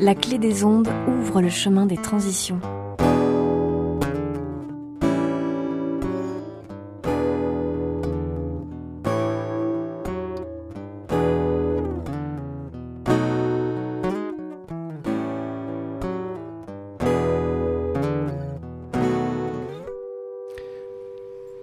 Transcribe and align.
La 0.00 0.16
clé 0.16 0.38
des 0.38 0.64
ondes 0.64 0.88
ouvre 1.06 1.40
le 1.40 1.48
chemin 1.48 1.86
des 1.86 1.96
transitions. 1.96 2.58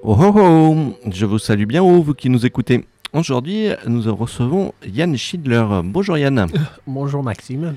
Oh 0.04 0.16
oh 0.20 0.34
oh 0.36 0.76
Je 1.12 1.26
vous 1.26 1.38
salue 1.38 1.66
bien 1.66 1.84
haut, 1.84 2.02
vous 2.02 2.14
qui 2.14 2.30
nous 2.30 2.46
écoutez. 2.46 2.86
Aujourd'hui, 3.12 3.72
nous 3.88 4.16
recevons 4.16 4.74
Yann 4.88 5.18
Schindler. 5.18 5.66
Bonjour 5.84 6.18
Yann. 6.18 6.48
Bonjour 6.88 7.24
Maxime. 7.24 7.76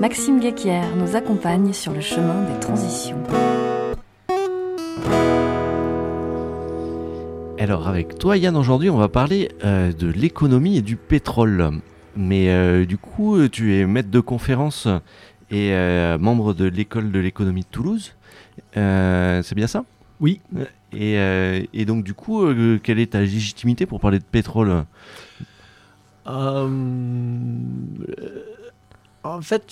Maxime 0.00 0.40
Guéquière 0.40 0.96
nous 0.96 1.16
accompagne 1.16 1.72
sur 1.72 1.92
le 1.92 2.00
chemin 2.00 2.42
des 2.50 2.60
transitions. 2.60 3.22
Alors 7.58 7.88
avec 7.88 8.18
toi 8.18 8.36
Yann, 8.36 8.56
aujourd'hui 8.56 8.90
on 8.90 8.98
va 8.98 9.08
parler 9.08 9.50
euh, 9.64 9.92
de 9.92 10.08
l'économie 10.08 10.76
et 10.76 10.82
du 10.82 10.96
pétrole. 10.96 11.70
Mais 12.16 12.50
euh, 12.50 12.84
du 12.84 12.98
coup, 12.98 13.48
tu 13.48 13.74
es 13.76 13.86
maître 13.86 14.10
de 14.10 14.20
conférence 14.20 14.86
et 15.50 15.72
euh, 15.72 16.18
membre 16.18 16.54
de 16.54 16.66
l'école 16.66 17.10
de 17.10 17.18
l'économie 17.18 17.62
de 17.62 17.66
Toulouse. 17.66 18.12
Euh, 18.76 19.42
C'est 19.42 19.54
bien 19.54 19.66
ça? 19.66 19.84
Oui. 20.20 20.40
Et, 20.92 21.18
euh, 21.18 21.62
et 21.72 21.84
donc 21.86 22.04
du 22.04 22.14
coup, 22.14 22.44
euh, 22.44 22.78
quelle 22.82 22.98
est 22.98 23.12
ta 23.12 23.20
légitimité 23.20 23.86
pour 23.86 24.00
parler 24.00 24.18
de 24.18 24.24
pétrole? 24.24 24.84
Euh, 26.26 26.68
en 29.24 29.40
fait, 29.42 29.64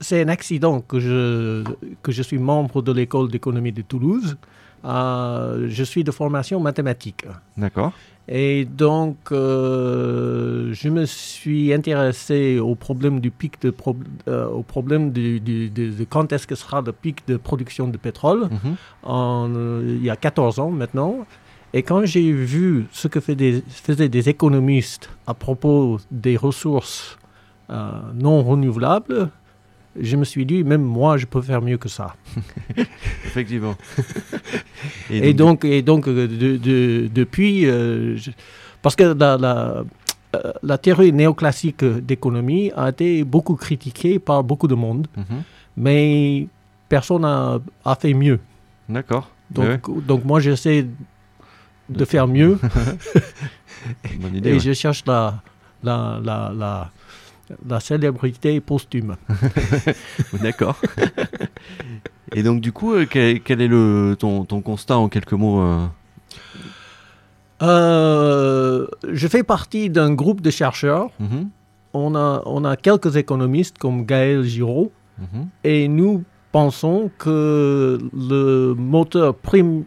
c'est 0.00 0.22
un 0.22 0.28
accident 0.28 0.80
que 0.80 0.98
je, 1.00 1.62
que 2.02 2.12
je 2.12 2.22
suis 2.22 2.38
membre 2.38 2.82
de 2.82 2.92
l'école 2.92 3.30
d'économie 3.30 3.72
de 3.72 3.82
Toulouse. 3.82 4.36
Euh, 4.84 5.66
je 5.68 5.82
suis 5.84 6.04
de 6.04 6.10
formation 6.10 6.60
mathématique. 6.60 7.24
D'accord. 7.56 7.92
Et 8.28 8.64
donc, 8.64 9.16
euh, 9.32 10.72
je 10.72 10.88
me 10.88 11.04
suis 11.06 11.72
intéressé 11.72 12.58
au 12.58 12.74
problème 12.74 13.20
du 13.20 13.30
pic 13.30 13.60
de, 13.62 13.70
pro- 13.70 13.96
euh, 14.28 14.46
au 14.48 14.62
problème 14.62 15.12
du- 15.12 15.40
du- 15.40 15.70
de, 15.70 15.90
de 15.90 16.04
quand 16.04 16.32
est-ce 16.32 16.46
que 16.46 16.54
sera 16.56 16.82
le 16.82 16.92
pic 16.92 17.26
de 17.28 17.36
production 17.36 17.88
de 17.88 17.96
pétrole. 17.96 18.48
Mhm. 18.50 18.76
en, 19.04 19.50
il 19.86 20.04
y 20.04 20.10
a 20.10 20.16
14 20.16 20.58
ans 20.58 20.70
maintenant. 20.70 21.26
Et 21.72 21.82
quand 21.82 22.04
j'ai 22.04 22.32
vu 22.32 22.86
ce 22.92 23.08
que 23.08 23.18
des- 23.32 23.62
faisaient 23.68 24.08
des 24.08 24.28
économistes 24.28 25.08
à 25.26 25.34
propos 25.34 25.98
des 26.10 26.36
ressources 26.36 27.16
non 27.68 28.42
renouvelables, 28.42 29.30
je 29.98 30.16
me 30.16 30.24
suis 30.24 30.44
dit, 30.46 30.62
même 30.62 30.82
moi, 30.82 31.16
je 31.16 31.26
peux 31.26 31.40
faire 31.42 31.62
mieux 31.62 31.78
que 31.78 31.88
ça. 31.88 32.14
Effectivement. 33.24 33.74
Et, 35.10 35.32
donc, 35.34 35.64
et 35.64 35.82
donc 35.82 36.06
euh, 36.06 36.28
de- 36.28 36.56
de- 36.58 37.08
depuis, 37.12 37.66
euh, 37.66 38.16
je- 38.16 38.30
parce 38.82 38.94
que 38.94 39.04
la, 39.04 39.36
la, 39.38 39.84
euh, 40.36 40.52
la 40.62 40.78
théorie 40.78 41.12
néoclassique 41.12 41.82
d'économie 41.84 42.70
a 42.76 42.90
été 42.90 43.24
beaucoup 43.24 43.54
critiquée 43.56 44.18
par 44.18 44.44
beaucoup 44.44 44.68
de 44.68 44.74
monde, 44.74 45.06
Mhm. 45.16 45.42
mais 45.78 46.46
personne 46.88 47.22
n'a 47.22 47.58
a 47.84 47.94
fait 47.96 48.12
mieux. 48.14 48.38
D'accord. 48.88 49.30
Donc, 49.50 49.88
Ouais, 49.88 50.02
donc 50.06 50.24
moi, 50.24 50.40
j'essaie 50.40 50.82
de 50.82 51.98
De 52.00 52.04
faire 52.04 52.26
mieux. 52.28 52.58
bonne 54.20 54.34
idée. 54.36 54.50
Et 54.50 54.52
ouais. 54.54 54.60
je 54.60 54.72
cherche 54.72 55.04
la, 55.06 55.40
la, 55.82 56.20
la, 56.22 56.52
la, 56.54 56.90
la 57.68 57.80
célébrité 57.80 58.60
posthume. 58.60 59.16
D'accord. 60.42 60.80
Et 62.34 62.42
donc 62.42 62.60
du 62.60 62.72
coup, 62.72 62.94
euh, 62.94 63.06
quel, 63.08 63.40
quel 63.40 63.60
est 63.60 63.68
le 63.68 64.16
ton, 64.18 64.44
ton 64.44 64.60
constat 64.60 64.98
en 64.98 65.08
quelques 65.08 65.32
mots 65.32 65.60
euh 65.60 65.86
Euh, 67.62 68.86
je 69.10 69.28
fais 69.28 69.42
partie 69.42 69.88
d'un 69.90 70.12
groupe 70.12 70.40
de 70.40 70.50
chercheurs. 70.50 71.08
Mhm, 71.20 71.48
On 71.94 72.14
a, 72.14 72.42
on 72.46 72.64
a 72.64 72.76
quelques 72.76 73.16
économistes 73.16 73.78
comme 73.78 74.04
Gaël 74.04 74.42
Giraud. 74.42 74.92
mhm. 75.18 75.48
Et 75.64 75.88
nous 75.88 76.24
pensons 76.52 77.10
que 77.18 77.98
le 78.14 78.74
moteur 78.76 79.34
prim- 79.34 79.84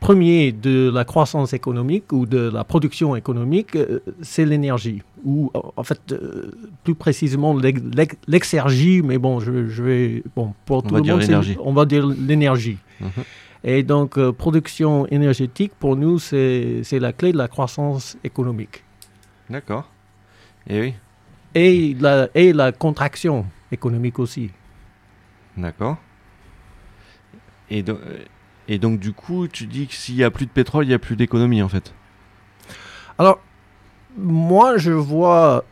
premier 0.00 0.50
de 0.52 0.90
la 0.92 1.04
croissance 1.04 1.52
économique 1.52 2.10
ou 2.12 2.26
de 2.26 2.50
la 2.50 2.64
production 2.64 3.14
économique, 3.16 3.76
euh, 3.76 4.00
c'est 4.22 4.46
l'énergie. 4.46 5.02
Ou 5.24 5.52
en 5.76 5.82
fait, 5.84 6.00
euh, 6.12 6.50
plus 6.84 6.94
précisément 6.94 7.54
l'ex- 7.56 7.82
l'ex- 7.94 8.16
l'exergie, 8.26 9.02
mais 9.02 9.18
bon, 9.18 9.38
je, 9.40 9.68
je 9.68 9.82
vais... 9.82 10.22
Bon, 10.34 10.54
pour 10.64 10.78
On 10.78 10.82
tout 10.82 10.94
va 10.94 11.00
le 11.00 11.04
dire 11.04 11.16
monde, 11.18 11.56
on 11.62 11.72
va 11.74 11.84
dire 11.84 12.06
l'énergie. 12.06 12.78
Mhm. 13.00 13.10
Et 13.62 13.82
donc, 13.82 14.16
euh, 14.16 14.32
production 14.32 15.06
énergétique, 15.08 15.72
pour 15.78 15.94
nous, 15.94 16.18
c'est 16.18 16.80
c'est 16.82 16.98
la 16.98 17.12
clé 17.12 17.32
de 17.32 17.36
la 17.36 17.46
croissance 17.48 18.16
économique. 18.24 18.82
D'accord. 19.50 19.86
Et 20.66 20.80
oui. 20.80 20.94
Et 21.54 21.94
la, 22.00 22.28
et 22.34 22.54
la 22.54 22.72
contraction 22.72 23.44
économique 23.70 24.18
aussi. 24.18 24.48
D'accord. 25.58 25.98
Et, 27.68 27.82
do- 27.82 27.98
euh, 28.02 28.24
et 28.70 28.78
donc 28.78 28.98
du 29.00 29.12
coup, 29.12 29.48
tu 29.48 29.66
dis 29.66 29.86
que 29.86 29.94
s'il 29.94 30.14
y 30.16 30.24
a 30.24 30.30
plus 30.30 30.46
de 30.46 30.50
pétrole, 30.50 30.84
il 30.86 30.90
y 30.90 30.94
a 30.94 30.98
plus 30.98 31.16
d'économie 31.16 31.60
en 31.62 31.68
fait. 31.68 31.92
Alors, 33.18 33.38
moi, 34.16 34.78
je 34.78 34.92
vois 34.92 35.64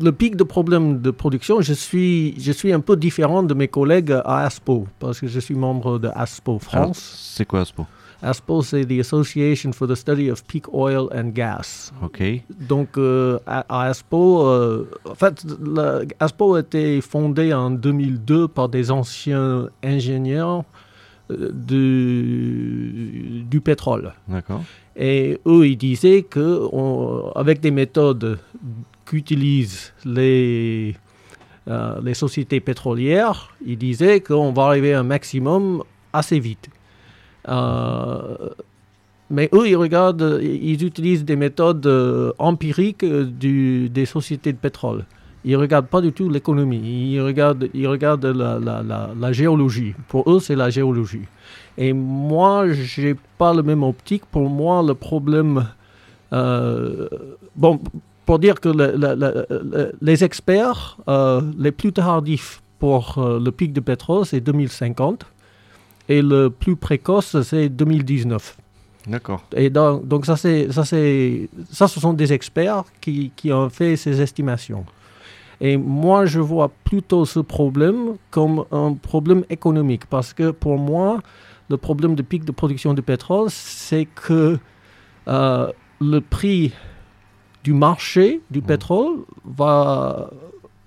le 0.00 0.12
pic 0.12 0.36
de 0.36 0.44
problèmes 0.44 1.00
de 1.02 1.10
production. 1.10 1.60
Je 1.60 1.72
suis, 1.74 2.40
je 2.40 2.52
suis 2.52 2.72
un 2.72 2.80
peu 2.80 2.96
différent 2.96 3.42
de 3.42 3.52
mes 3.52 3.68
collègues 3.68 4.12
à 4.24 4.44
ASPO, 4.46 4.86
parce 5.00 5.20
que 5.20 5.26
je 5.26 5.40
suis 5.40 5.54
membre 5.54 5.98
de 5.98 6.08
ASPO 6.14 6.58
France. 6.58 7.32
c'est 7.36 7.44
quoi 7.44 7.60
Aspo? 7.62 7.84
ASPO, 8.22 8.62
c'est 8.62 8.84
the 8.84 8.98
Association 9.00 9.72
for 9.72 9.86
the 9.86 9.94
Study 9.94 10.28
of 10.30 10.42
Peak 10.44 10.72
Oil 10.72 11.06
and 11.14 11.28
Gas. 11.34 11.92
Ok. 12.02 12.22
Donc, 12.68 12.96
euh, 12.98 13.38
à, 13.46 13.64
à 13.68 13.88
ASPO, 13.90 14.46
euh, 14.46 14.90
en 15.08 15.14
fait, 15.14 15.44
la- 15.64 16.00
ASPO 16.18 16.54
a 16.54 16.60
été 16.60 17.00
fondé 17.00 17.52
en 17.54 17.70
2002 17.70 18.48
par 18.48 18.68
des 18.68 18.90
anciens 18.90 19.68
ingénieurs 19.84 20.64
du, 21.28 23.44
du 23.50 23.60
pétrole. 23.60 24.12
D'accord. 24.28 24.62
Et 24.96 25.38
eux, 25.46 25.66
ils 25.66 25.76
disaient 25.76 26.22
que 26.22 26.66
on- 26.72 27.30
avec 27.34 27.60
des 27.60 27.70
méthodes 27.70 28.38
qu'utilisent 29.04 29.92
les, 30.04 30.96
euh, 31.68 32.00
les 32.02 32.14
sociétés 32.14 32.60
pétrolières, 32.60 33.50
ils 33.64 33.78
disaient 33.78 34.20
qu'on 34.20 34.52
va 34.52 34.64
arriver 34.64 34.94
à 34.94 35.00
un 35.00 35.04
maximum 35.04 35.82
assez 36.12 36.40
vite. 36.40 36.68
Euh, 37.48 38.48
mais 39.30 39.48
eux, 39.52 39.68
ils 39.68 39.76
regardent, 39.76 40.40
ils 40.42 40.82
utilisent 40.84 41.24
des 41.24 41.36
méthodes 41.36 41.86
euh, 41.86 42.32
empiriques 42.38 43.04
du- 43.04 43.88
des 43.90 44.06
sociétés 44.06 44.52
de 44.52 44.58
pétrole. 44.58 45.04
Ils 45.44 45.52
ne 45.52 45.56
regardent 45.58 45.86
pas 45.86 46.00
du 46.00 46.12
tout 46.12 46.28
l'économie, 46.28 47.12
ils 47.14 47.20
regardent, 47.20 47.68
ils 47.72 47.86
regardent 47.86 48.26
la, 48.26 48.58
la- 48.58 48.82
la- 48.82 49.10
la 49.18 49.32
géologie. 49.32 49.94
Pour 50.08 50.30
eux, 50.32 50.40
c'est 50.40 50.56
la 50.56 50.68
géologie. 50.70 51.26
Et 51.76 51.92
moi, 51.92 52.68
j'ai 52.72 53.14
pas 53.38 53.54
le 53.54 53.62
même 53.62 53.82
optique. 53.84 54.24
Pour 54.30 54.48
moi, 54.50 54.82
le 54.82 54.94
problème. 54.94 55.64
euh, 56.32 57.08
bon, 57.56 57.80
pour 58.26 58.38
dire 58.38 58.60
que 58.60 58.68
le- 58.68 58.92
le- 58.96 59.14
le- 59.14 59.46
le- 59.50 59.92
les 60.02 60.22
experts 60.24 60.98
euh, 61.08 61.40
les 61.58 61.72
plus 61.72 61.92
tardifs 61.92 62.60
pour 62.78 63.16
euh, 63.18 63.40
le 63.40 63.50
pic 63.50 63.72
de 63.72 63.80
pétrole, 63.80 64.26
c'est 64.26 64.40
2050. 64.40 65.24
Et 66.10 66.20
le 66.22 66.48
plus 66.50 66.76
précoce, 66.76 67.40
c'est 67.42 67.68
2019. 67.68 68.56
D'accord. 69.06 69.42
Et 69.56 69.70
donc, 69.70 70.06
donc 70.06 70.26
ça, 70.26 70.36
c'est, 70.36 70.70
ça, 70.72 70.84
c'est, 70.84 71.48
ça, 71.70 71.88
ce 71.88 71.98
sont 72.00 72.12
des 72.12 72.32
experts 72.32 72.84
qui, 73.00 73.30
qui 73.36 73.52
ont 73.52 73.70
fait 73.70 73.96
ces 73.96 74.20
estimations. 74.20 74.84
Et 75.60 75.76
moi, 75.76 76.24
je 76.26 76.40
vois 76.40 76.70
plutôt 76.84 77.24
ce 77.24 77.40
problème 77.40 78.16
comme 78.30 78.64
un 78.70 78.94
problème 78.94 79.44
économique, 79.50 80.06
parce 80.06 80.32
que 80.32 80.50
pour 80.52 80.78
moi, 80.78 81.20
le 81.68 81.76
problème 81.76 82.14
de 82.14 82.22
pic 82.22 82.44
de 82.44 82.52
production 82.52 82.94
de 82.94 83.00
pétrole, 83.00 83.48
c'est 83.50 84.06
que 84.06 84.58
euh, 85.26 85.72
le 86.00 86.20
prix 86.20 86.72
du 87.64 87.72
marché 87.72 88.40
du 88.50 88.60
Mhm. 88.60 88.66
pétrole 88.66 89.16
va, 89.44 90.30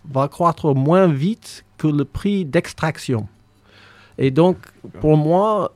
va 0.09 0.27
croître 0.29 0.74
moins 0.74 1.07
vite 1.07 1.65
que 1.77 1.88
le 1.88 2.06
prix 2.06 2.45
d'extraction. 2.45 3.27
Et 4.17 4.31
donc, 4.31 4.57
pour 5.01 5.17
moi, 5.17 5.74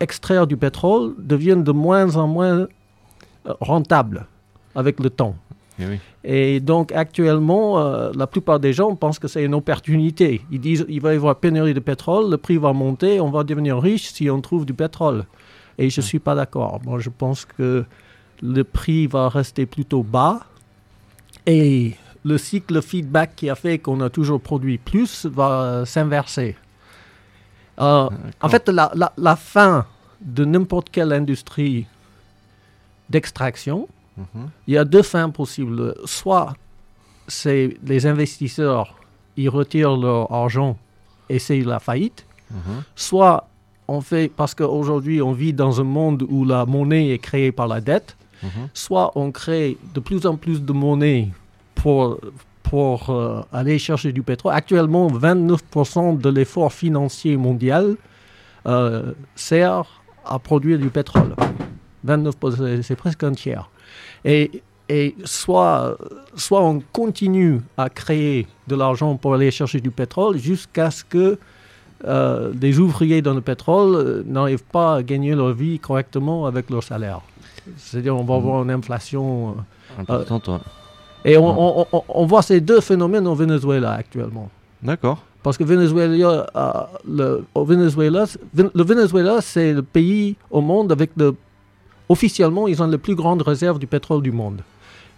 extraire 0.00 0.46
du 0.46 0.56
pétrole 0.56 1.14
devient 1.18 1.56
de 1.58 1.72
moins 1.72 2.16
en 2.16 2.26
moins 2.26 2.58
euh, 2.60 2.66
rentable 3.60 4.26
avec 4.74 5.00
le 5.00 5.10
temps. 5.10 5.34
Et 5.78 5.86
oui. 5.86 5.98
Et 6.24 6.60
donc 6.60 6.92
actuellement, 6.92 7.78
euh, 7.78 8.10
la 8.14 8.26
plupart 8.26 8.58
des 8.58 8.72
gens 8.72 8.94
pensent 8.96 9.18
que 9.18 9.28
c'est 9.28 9.44
une 9.44 9.54
opportunité. 9.54 10.42
Ils 10.50 10.60
disent 10.60 10.86
il 10.88 11.00
va 11.00 11.12
y 11.12 11.16
avoir 11.16 11.36
pénurie 11.36 11.74
de 11.74 11.80
pétrole, 11.80 12.30
le 12.30 12.36
prix 12.36 12.56
va 12.56 12.72
monter, 12.72 13.20
on 13.20 13.30
va 13.30 13.44
devenir 13.44 13.80
riche 13.80 14.08
si 14.12 14.28
on 14.30 14.40
trouve 14.40 14.66
du 14.66 14.74
pétrole. 14.74 15.24
Et 15.78 15.90
je 15.90 16.00
ne 16.00 16.06
suis 16.06 16.18
pas 16.18 16.34
d'accord. 16.34 16.80
Moi, 16.84 16.98
je 17.00 17.10
pense 17.10 17.44
que 17.44 17.84
le 18.42 18.64
prix 18.64 19.06
va 19.06 19.28
rester 19.28 19.66
plutôt 19.66 20.02
bas 20.02 20.40
et 21.46 21.92
le 22.24 22.38
cycle 22.38 22.82
feedback 22.82 23.36
qui 23.36 23.50
a 23.50 23.54
fait 23.54 23.78
qu'on 23.78 24.00
a 24.00 24.10
toujours 24.10 24.40
produit 24.40 24.78
plus 24.78 25.26
va 25.26 25.84
s'inverser. 25.86 26.56
Euh, 27.78 28.08
en 28.40 28.48
fait, 28.48 28.68
la, 28.68 28.90
la, 28.94 29.12
la 29.16 29.36
fin 29.36 29.86
de 30.20 30.44
n'importe 30.44 30.90
quelle 30.90 31.12
industrie 31.12 31.86
d'extraction, 33.10 33.86
Il 34.66 34.74
y 34.74 34.78
a 34.78 34.84
deux 34.84 35.02
fins 35.02 35.30
possibles. 35.30 35.94
Soit 36.04 36.54
c'est 37.28 37.76
les 37.84 38.06
investisseurs, 38.06 38.94
ils 39.36 39.48
retirent 39.48 39.96
leur 39.96 40.32
argent 40.32 40.76
et 41.28 41.38
c'est 41.38 41.60
la 41.60 41.78
faillite. 41.78 42.24
Soit 42.94 43.48
on 43.88 44.00
fait, 44.00 44.30
parce 44.34 44.54
qu'aujourd'hui 44.54 45.20
on 45.20 45.32
vit 45.32 45.52
dans 45.52 45.80
un 45.80 45.84
monde 45.84 46.24
où 46.28 46.44
la 46.44 46.66
monnaie 46.66 47.10
est 47.10 47.18
créée 47.18 47.52
par 47.52 47.68
la 47.68 47.80
dette, 47.80 48.16
soit 48.74 49.12
on 49.16 49.32
crée 49.32 49.76
de 49.94 50.00
plus 50.00 50.26
en 50.26 50.36
plus 50.36 50.62
de 50.62 50.72
monnaie 50.72 51.28
pour, 51.74 52.18
pour 52.62 53.10
euh, 53.10 53.42
aller 53.52 53.78
chercher 53.78 54.12
du 54.12 54.22
pétrole. 54.22 54.52
Actuellement, 54.54 55.08
29% 55.08 56.18
de 56.18 56.28
l'effort 56.28 56.72
financier 56.72 57.36
mondial 57.36 57.96
euh, 58.66 59.12
sert 59.34 59.84
à 60.24 60.38
produire 60.38 60.78
du 60.78 60.90
pétrole. 60.90 61.34
29%, 62.06 62.82
c'est- 62.82 62.96
presque 62.96 63.22
un 63.24 63.32
tiers. 63.32 63.68
Et, 64.24 64.62
et 64.88 65.14
soit, 65.24 65.96
soit 66.36 66.62
on 66.62 66.80
continue 66.92 67.60
à 67.76 67.88
créer 67.88 68.46
de 68.68 68.76
l'argent 68.76 69.16
pour 69.16 69.34
aller 69.34 69.50
chercher 69.50 69.80
du 69.80 69.90
pétrole 69.90 70.38
jusqu'à 70.38 70.90
ce 70.90 71.02
que 71.04 71.38
euh, 72.04 72.52
des 72.52 72.78
ouvriers 72.78 73.22
dans 73.22 73.32
le 73.34 73.40
pétrole 73.40 73.94
euh, 73.94 74.22
n'arrivent 74.26 74.64
pas 74.70 74.96
à 74.96 75.02
gagner 75.02 75.34
leur 75.34 75.52
vie 75.54 75.78
correctement 75.78 76.44
avec 76.46 76.68
leur 76.70 76.82
salaire. 76.82 77.20
C'est-à-dire 77.78 78.14
on 78.14 78.22
va 78.22 78.34
Mhm. 78.34 78.40
avoir 78.40 78.62
une 78.64 78.70
inflation. 78.70 79.50
euh, 79.98 80.02
Important, 80.02 80.40
toi. 80.40 80.60
et 81.24 81.36
on, 81.38 81.52
Mhm. 81.52 81.58
on- 81.58 81.86
on- 81.92 82.02
on 82.08 82.26
voit 82.26 82.42
ces 82.42 82.60
deux 82.60 82.80
phénomènes 82.82 83.26
au 83.26 83.34
Venezuela 83.34 83.92
actuellement. 83.92 84.50
D'accord. 84.82 85.22
Parce 85.42 85.56
que 85.56 85.64
Venezuela, 85.64 86.46
euh, 86.54 86.72
le, 87.08 87.44
au 87.54 87.64
Venezuela, 87.64 88.24
Ven- 88.52 88.70
le 88.74 88.84
Venezuela, 88.84 89.40
c'est 89.40 89.72
le 89.72 89.82
pays 89.82 90.36
au 90.50 90.60
monde 90.60 90.92
avec 90.92 91.10
le... 91.16 91.34
Officiellement, 92.08 92.68
ils 92.68 92.82
ont 92.82 92.86
les 92.86 92.98
plus 92.98 93.14
grandes 93.14 93.42
réserves 93.42 93.78
du 93.78 93.86
pétrole 93.86 94.22
du 94.22 94.32
monde. 94.32 94.60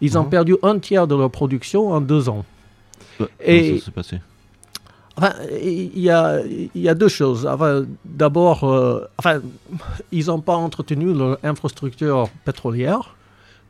Ils 0.01 0.17
ont 0.17 0.23
Mhm. 0.25 0.31
perdu 0.31 0.57
un 0.63 0.79
tiers 0.79 1.07
de 1.07 1.15
leur 1.15 1.31
production 1.31 1.91
en 1.93 2.01
deux 2.01 2.29
ans. 2.29 2.45
Euh, 3.21 3.27
Et- 3.45 3.67
Comment 3.69 3.79
ça 3.81 3.85
s'est 3.85 3.91
passé? 3.91 4.21
Enfin, 5.17 5.33
il 5.61 5.99
y 5.99 6.11
a, 6.11 6.41
il 6.47 6.81
y 6.81 6.89
a 6.89 6.95
deux 6.95 7.09
choses. 7.09 7.45
Enfin, 7.47 7.85
D'abord, 8.05 8.63
euh, 8.65 9.01
enfin, 9.19 9.41
ils 10.13 10.27
n'ont 10.27 10.41
pas 10.41 10.55
entretenu 10.55 11.13
leur 11.13 11.39
infrastructure 11.43 12.29
pétrolière. 12.45 13.17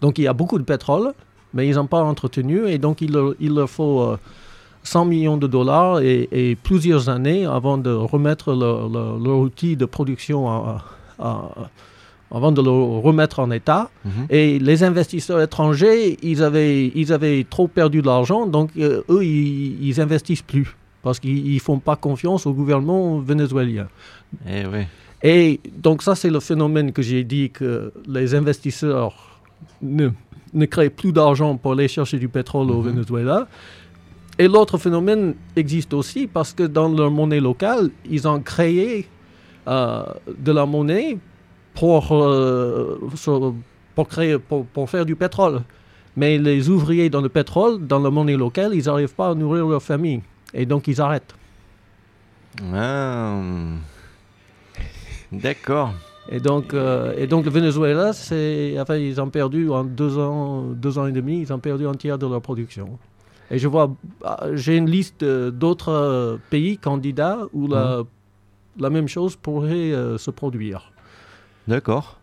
Donc, 0.03 0.19
il 0.19 0.25
y 0.25 0.29
a 0.29 0.35
beaucoup 0.35 0.59
de 0.59 0.65
pétrole, 0.65 1.13
mais 1.55 1.67
ils 1.67 1.77
n'ont 1.77 1.87
pas 1.87 2.03
entretenu. 2.03 2.69
Et 2.69 2.77
donc, 2.79 3.01
il 3.01 3.13
leur, 3.13 3.33
il 3.41 3.55
leur 3.55 3.71
faut 3.71 4.03
euh, 4.03 4.19
100 4.83 5.07
millions 5.07 5.39
de 5.39 5.47
dollars 5.47 6.01
et, 6.01 6.29
et 6.31 6.55
plusieurs 6.55 7.09
années 7.09 7.47
avant 7.47 7.79
de 7.79 7.91
remettre 7.91 8.53
leur, 8.53 8.89
leur- 8.91 9.19
leur 9.19 9.39
outil 9.39 9.75
de 9.77 9.87
production 9.87 10.49
à- 10.51 10.85
à- 11.19 11.49
avant 12.31 12.53
de 12.53 12.61
le 12.63 12.71
remettre 12.71 13.39
en 13.41 13.51
état. 13.51 13.91
Mhm. 14.05 14.11
Et 14.31 14.59
les 14.59 14.83
investisseurs 14.85 15.41
étrangers, 15.41 16.17
ils 16.23 16.43
avaient, 16.43 16.89
ils 16.95 17.13
avaient 17.13 17.47
trop 17.49 17.69
perdu 17.69 18.03
de 18.03 18.07
l'argent, 18.07 18.47
donc 18.47 18.71
euh, 18.79 19.03
eux, 19.09 19.25
ils, 19.25 19.83
ils 19.89 20.01
investissent 20.01 20.43
plus 20.43 20.77
parce 21.03 21.21
qu'ils 21.21 21.55
ne 21.55 21.59
font 21.61 21.79
pas 21.79 21.97
confiance 21.97 22.45
au 22.47 22.53
gouvernement 22.53 23.19
vénézuélien. 23.21 23.89
Eh. 24.49 24.65
Et 25.23 25.61
donc 25.77 26.03
ça, 26.03 26.15
c'est 26.15 26.31
le 26.31 26.41
phénomène 26.41 26.93
que 26.93 27.03
j'ai 27.03 27.25
dit 27.25 27.51
que 27.51 27.93
les 28.07 28.35
investisseurs 28.35 29.41
ne, 29.81 30.11
ne 30.53 30.67
créent 30.67 30.91
plus 30.91 31.13
d'argent 31.13 31.57
pour 31.57 31.73
aller 31.73 31.89
chercher 31.89 32.19
du 32.19 32.29
pétrole 32.29 32.71
au 32.71 32.83
Mhm. 32.83 32.91
Venezuela. 32.93 33.49
Et 34.41 34.47
l'autre 34.47 34.79
phénomène 34.79 35.35
existe 35.57 35.93
aussi 35.95 36.27
parce 36.29 36.53
que 36.53 36.63
dans 36.65 36.89
leur 36.89 37.11
monnaie 37.11 37.41
locale, 37.41 37.91
ils 38.09 38.29
ont 38.29 38.39
créé 38.41 39.07
euh, 39.67 40.03
de 40.39 40.53
la 40.53 40.65
monnaie 40.67 41.19
pour, 41.79 42.13
euh, 42.13 42.99
pour, 43.95 44.09
créer, 44.09 44.39
pour, 44.39 44.67
pour 44.67 44.91
faire 44.91 45.07
du 45.07 45.17
pétrole. 45.17 45.63
Mais 46.17 46.39
les 46.39 46.69
ouvriers 46.69 47.11
dans 47.11 47.21
le 47.21 47.29
pétrole, 47.29 47.87
dans 47.87 48.01
la 48.01 48.11
monnaie 48.11 48.37
locale, 48.37 48.75
ils 48.75 48.87
n'arrivent 48.87 49.15
pas 49.15 49.31
à 49.31 49.35
nourrir 49.35 49.67
leur 49.67 49.83
famille. 49.83 50.23
Et 50.53 50.67
donc 50.67 50.89
ils 50.89 51.01
arrêtent. 51.01 51.35
Ah. 52.75 53.41
D'accord. 55.31 55.93
Et 56.31 56.41
donc, 56.41 56.75
euh, 56.75 57.15
et 57.17 57.27
donc 57.27 57.45
le 57.45 57.51
Venezuela, 57.51 58.11
enfin, 58.11 58.97
ils 58.97 59.21
ont 59.21 59.31
perdu 59.31 59.71
en 59.71 59.85
deux 59.85 60.19
ans, 60.19 60.63
deux 60.75 60.99
ans 60.99 61.07
et 61.07 61.13
demi, 61.13 61.41
ils 61.41 61.53
ont 61.53 61.59
perdu 61.59 61.87
un 61.87 61.95
tiers 61.95 62.19
de 62.19 62.27
leur 62.27 62.43
production. 62.43 62.99
Et 63.51 63.59
je 63.59 63.69
vois, 63.69 63.91
ah, 64.25 64.47
j'ai 64.53 64.77
une 64.77 64.91
liste 64.91 65.23
euh, 65.23 65.51
d'autres 65.51 66.39
pays 66.51 66.77
candidats 66.77 67.39
où 67.53 67.67
la, 67.67 68.03
la 68.79 68.91
même 68.91 69.09
chose 69.09 69.37
pourrait 69.37 69.93
euh, 69.93 70.19
se 70.19 70.31
produire. 70.31 70.93
D'accord. 71.69 72.19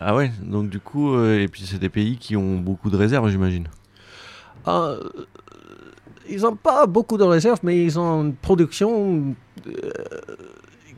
Ah 0.00 0.14
ouais, 0.14 0.30
donc 0.42 0.70
du 0.70 0.78
coup, 0.80 1.14
euh, 1.14 1.40
et 1.42 1.48
puis 1.48 1.62
c'est 1.66 1.78
des 1.78 1.88
pays 1.88 2.16
qui 2.16 2.36
ont 2.36 2.56
beaucoup 2.58 2.88
de 2.90 2.96
réserves, 2.96 3.28
j'imagine. 3.30 3.66
Ah, 4.64 4.90
euh, 4.90 5.10
ils 6.28 6.42
n'ont 6.42 6.54
pas 6.56 6.86
beaucoup 6.86 7.16
de 7.18 7.24
réserves, 7.24 7.58
mais 7.62 7.82
ils 7.82 7.98
ont 7.98 8.22
une 8.24 8.34
production 8.34 9.34
euh, 9.66 9.72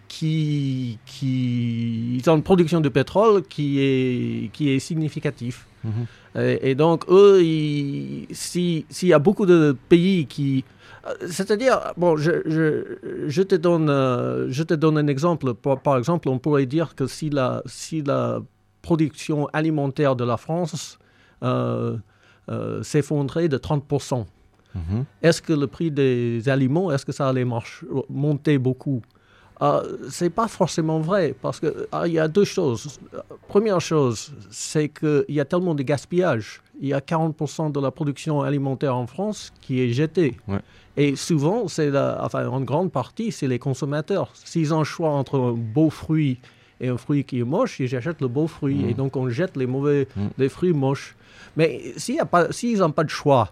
qui, 0.09 0.99
qui, 1.07 2.17
ils 2.19 2.29
ont 2.31 2.37
une 2.37 2.43
production 2.43 2.81
de 2.81 2.89
pétrole 2.89 3.43
qui 3.43 3.79
est, 3.81 4.51
qui 4.53 4.71
est 4.71 4.79
significative. 4.79 5.61
Mhm. 5.85 5.93
Et, 6.43 6.71
et 6.71 6.75
donc, 6.75 7.05
eux, 7.09 7.43
ils- 7.43 8.27
si- 8.33 8.85
s'il 8.91 9.09
y 9.09 9.13
a 9.15 9.19
beaucoup 9.19 9.47
de 9.47 9.75
pays 9.89 10.27
qui... 10.27 10.65
C'est-à-dire, 11.29 11.93
bon, 11.97 12.17
je, 12.17 12.31
je, 12.47 13.29
je 13.29 13.43
te 13.43 13.55
donne, 13.55 13.89
euh, 13.91 14.47
je 14.51 14.63
te 14.63 14.75
donne 14.75 14.99
un 14.99 15.07
exemple. 15.09 15.55
Par, 15.55 15.81
par 15.81 15.97
exemple, 15.99 16.29
on 16.29 16.39
pourrait 16.39 16.67
dire 16.67 16.95
que 16.95 17.07
si 17.07 17.29
la, 17.31 17.63
si 17.67 18.03
la 18.03 18.41
production 18.83 19.47
alimentaire 19.53 20.15
de 20.17 20.25
la 20.25 20.37
France 20.37 20.99
euh, 21.43 21.97
euh, 22.49 22.83
s'effondrait 22.83 23.49
de 23.49 23.59
30%, 23.59 24.25
Mhm. 24.75 25.05
est-ce 25.21 25.43
que 25.43 25.53
le 25.53 25.67
prix 25.67 25.91
des 25.91 26.49
aliments, 26.49 26.91
est-ce 26.91 27.05
que 27.05 27.13
ça 27.13 27.29
allait 27.29 27.45
marcher, 27.45 27.85
monter 28.09 28.57
beaucoup? 28.57 29.03
Euh, 29.62 29.97
C'est 30.11 30.31
pas 30.31 30.49
forcément 30.49 31.00
vrai, 31.00 31.35
parce 31.41 31.61
qu'il 31.61 31.73
il 32.06 32.12
y 32.12 32.19
a 32.19 32.29
deux 32.29 32.44
choses. 32.44 32.99
Euh, 33.14 33.20
Première 33.49 33.81
chose, 33.81 34.32
c'est 34.50 34.88
qu'il 34.88 35.25
y 35.29 35.41
a 35.41 35.44
tellement 35.44 35.75
de 35.75 35.82
gaspillage. 35.82 36.62
Il 36.81 36.88
y 36.88 36.94
a 36.94 37.00
40% 37.00 37.73
de 37.73 37.81
la 37.81 37.91
production 37.91 38.43
alimentaire 38.43 38.97
en 38.97 39.06
France 39.06 39.53
qui 39.61 39.81
est 39.81 39.93
jetée. 39.93 40.37
Ouais. 40.49 40.61
Et 40.96 41.17
souvent, 41.17 41.69
c'est 41.69 41.91
enfin, 41.96 42.46
en 42.46 42.60
grande 42.60 42.93
partie, 42.93 43.32
c'est 43.32 43.48
les 43.48 43.58
consommateurs. 43.58 44.31
S'ils 44.34 44.75
ont 44.75 44.81
le 44.81 44.84
choix 44.84 45.10
entre 45.10 45.39
un 45.39 45.53
beau 45.53 45.91
fruit 45.91 46.39
et 46.81 46.89
un 46.89 46.98
fruit 46.98 47.25
qui 47.25 47.41
est 47.41 47.44
moche, 47.44 47.81
ils 47.81 47.94
achètent 47.94 48.20
le 48.20 48.29
beau 48.29 48.46
fruit. 48.46 48.77
Mm. 48.77 48.89
Et 48.91 48.94
donc, 48.94 49.17
on 49.17 49.29
jette 49.31 49.56
les 49.56 49.67
mauvais, 49.67 50.08
les 50.37 50.48
fruits 50.48 50.72
moches. 50.72 51.15
Mais 51.56 51.81
s'ils 51.96 52.79
n'ont 52.79 52.91
pas 52.91 53.05
de 53.05 53.10
choix, 53.10 53.51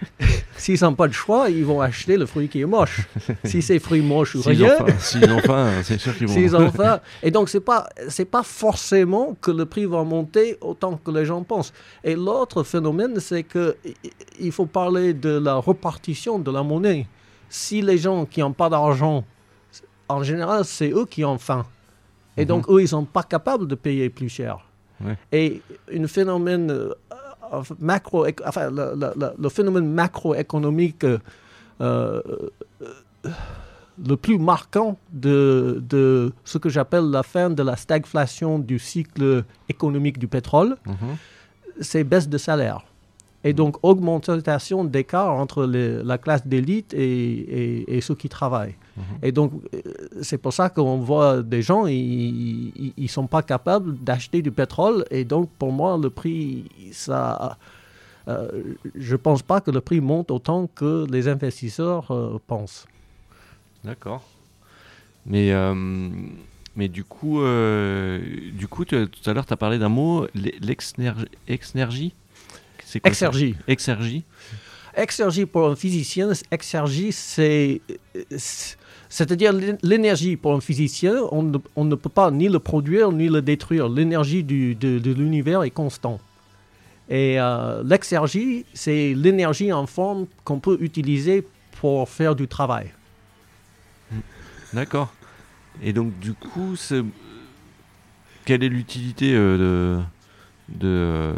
S'ils 0.56 0.82
n'ont 0.82 0.94
pas 0.94 1.06
de 1.08 1.12
choix, 1.12 1.48
ils 1.50 1.64
vont 1.64 1.80
acheter 1.80 2.16
le 2.16 2.26
fruit 2.26 2.48
qui 2.48 2.60
est 2.60 2.66
moche. 2.66 3.06
si 3.44 3.62
c'est 3.62 3.78
fruit 3.78 4.00
moche 4.00 4.34
ou 4.34 4.42
rien, 4.42 4.76
s'ils 4.98 5.30
ont 5.30 5.38
faim, 5.40 5.70
c'est 5.82 5.98
sûr 5.98 6.16
qu'ils 6.16 6.26
vont. 6.26 6.32
s'ils 6.34 6.56
ont 6.56 6.70
faim. 6.72 7.00
Et 7.22 7.30
donc, 7.30 7.48
c'est 7.48 7.60
pas, 7.60 7.88
c'est 8.08 8.24
pas 8.24 8.42
forcément 8.42 9.36
que 9.40 9.50
le 9.52 9.66
prix 9.66 9.86
va 9.86 10.02
monter 10.04 10.56
autant 10.60 10.96
que 10.96 11.10
les 11.10 11.24
gens 11.24 11.42
pensent. 11.44 11.72
Et 12.02 12.16
l'autre 12.16 12.62
phénomène, 12.64 13.18
c'est 13.20 13.44
que 13.44 13.76
i- 13.84 13.94
il 14.40 14.52
faut 14.52 14.66
parler 14.66 15.14
de 15.14 15.38
la 15.38 15.54
repartition 15.54 16.38
de 16.38 16.50
la 16.50 16.62
monnaie. 16.62 17.06
Si 17.48 17.80
les 17.80 17.98
gens 17.98 18.26
qui 18.26 18.40
n'ont 18.40 18.52
pas 18.52 18.68
d'argent, 18.68 19.24
en 20.08 20.22
général, 20.22 20.64
c'est 20.64 20.90
eux 20.90 21.06
qui 21.06 21.24
ont 21.24 21.38
faim. 21.38 21.64
Et 22.36 22.42
Mhm. 22.42 22.46
donc, 22.48 22.68
eux, 22.70 22.80
ils 22.82 22.88
sont 22.88 23.04
pas 23.04 23.22
capables 23.22 23.66
de 23.66 23.74
payer 23.74 24.10
plus 24.10 24.28
cher. 24.28 24.58
Ouais. 25.04 25.16
Et 25.30 25.62
un 25.94 26.06
phénomène 26.08 26.70
euh, 26.72 26.92
macro, 27.80 28.26
enfin, 28.46 28.70
le, 28.70 28.94
le- 28.94 29.12
le- 29.16 29.32
le 29.38 29.48
phénomène 29.48 29.90
macroéconomique 29.92 31.04
euh, 31.04 31.18
euh, 31.80 32.20
le 34.06 34.16
plus 34.16 34.38
marquant 34.38 34.96
de, 35.12 35.82
de 35.88 36.32
ce 36.44 36.58
que 36.58 36.68
j'appelle 36.68 37.10
la 37.10 37.22
fin 37.22 37.50
de 37.50 37.62
la 37.62 37.76
stagflation 37.76 38.58
du 38.58 38.78
cycle 38.78 39.44
économique 39.68 40.18
du 40.18 40.28
pétrole, 40.28 40.76
Mhm. 40.86 41.16
c'est 41.80 42.04
baisse 42.04 42.28
de 42.28 42.38
salaire. 42.38 42.84
Et 43.44 43.52
donc 43.52 43.76
augmentation 43.84 44.84
d'écart 44.84 45.32
entre 45.32 45.64
les- 45.64 46.02
la 46.02 46.18
classe 46.18 46.44
d'élite 46.46 46.92
et, 46.92 46.98
et- 47.60 47.96
et 47.96 48.00
ceux 48.00 48.16
qui 48.16 48.28
travaillent. 48.28 48.74
Mhm. 48.96 49.02
Et 49.22 49.30
donc 49.32 49.52
euh, 49.74 49.80
c'est 50.22 50.38
pour 50.38 50.52
ça 50.52 50.68
qu'on 50.70 50.98
voit 50.98 51.40
des 51.42 51.62
gens, 51.62 51.86
ils 51.86 52.92
ne 52.98 53.06
sont 53.06 53.28
pas 53.28 53.42
capables 53.42 53.96
d'acheter 53.98 54.42
du 54.42 54.50
pétrole. 54.50 55.04
Et 55.12 55.24
donc 55.24 55.50
pour 55.58 55.70
moi, 55.72 55.96
le 55.96 56.10
prix, 56.10 56.64
ça... 56.92 57.56
euh, 58.26 58.48
je 58.96 59.12
ne 59.12 59.16
pense 59.18 59.42
pas 59.42 59.60
que 59.60 59.70
le 59.70 59.80
prix 59.80 60.00
monte 60.00 60.30
autant 60.32 60.66
que 60.74 61.06
les 61.08 61.28
investisseurs 61.28 62.10
euh, 62.10 62.38
pensent. 62.46 62.86
D'accord. 63.84 64.24
Mais, 65.26 65.52
euh, 65.52 65.74
mais 66.74 66.88
du 66.88 67.04
coup, 67.04 67.40
du 67.40 68.66
coup 68.68 68.84
tu- 68.84 69.06
tout 69.08 69.30
à 69.30 69.32
l'heure, 69.32 69.46
tu 69.46 69.52
as 69.52 69.56
parlé 69.56 69.78
d'un 69.78 69.88
mot, 69.88 70.26
l'e- 70.34 70.58
l'exnergie. 70.60 72.12
Quoi 72.92 73.08
Exergie. 73.10 73.54
Exergie. 73.66 74.24
Exergie 74.94 75.46
pour 75.46 75.68
un 75.68 75.76
physicien, 75.76 76.30
exergie, 76.50 77.12
c'est. 77.12 77.80
C'est-à-dire 79.10 79.52
l'énergie 79.82 80.36
pour 80.36 80.54
un 80.54 80.60
physicien, 80.60 81.14
on 81.30 81.42
ne, 81.42 81.58
on 81.76 81.84
ne, 81.84 81.94
peut 81.94 82.10
pas 82.10 82.30
ni 82.30 82.48
le 82.48 82.58
produire 82.58 83.10
ni 83.10 83.28
le 83.28 83.40
détruire. 83.40 83.88
L'énergie 83.88 84.44
de, 84.44 84.74
de 84.74 85.12
l'univers 85.12 85.62
est 85.62 85.70
constante. 85.70 86.20
Et 87.08 87.40
euh, 87.40 87.82
l'exergie, 87.84 88.66
c'est 88.74 89.14
l'énergie 89.14 89.72
en 89.72 89.86
forme 89.86 90.26
qu'on 90.44 90.60
peut 90.60 90.76
utiliser 90.80 91.46
pour 91.80 92.08
faire 92.08 92.34
du 92.34 92.46
travail. 92.46 92.92
D'accord. 94.72 95.12
Et 95.82 95.92
donc, 95.92 96.18
du 96.18 96.34
coup, 96.34 96.74
quelle 98.44 98.62
est 98.62 98.68
l'utilité 98.68 99.34
euh, 99.34 100.00
de, 100.68 100.80
de, 100.80 101.34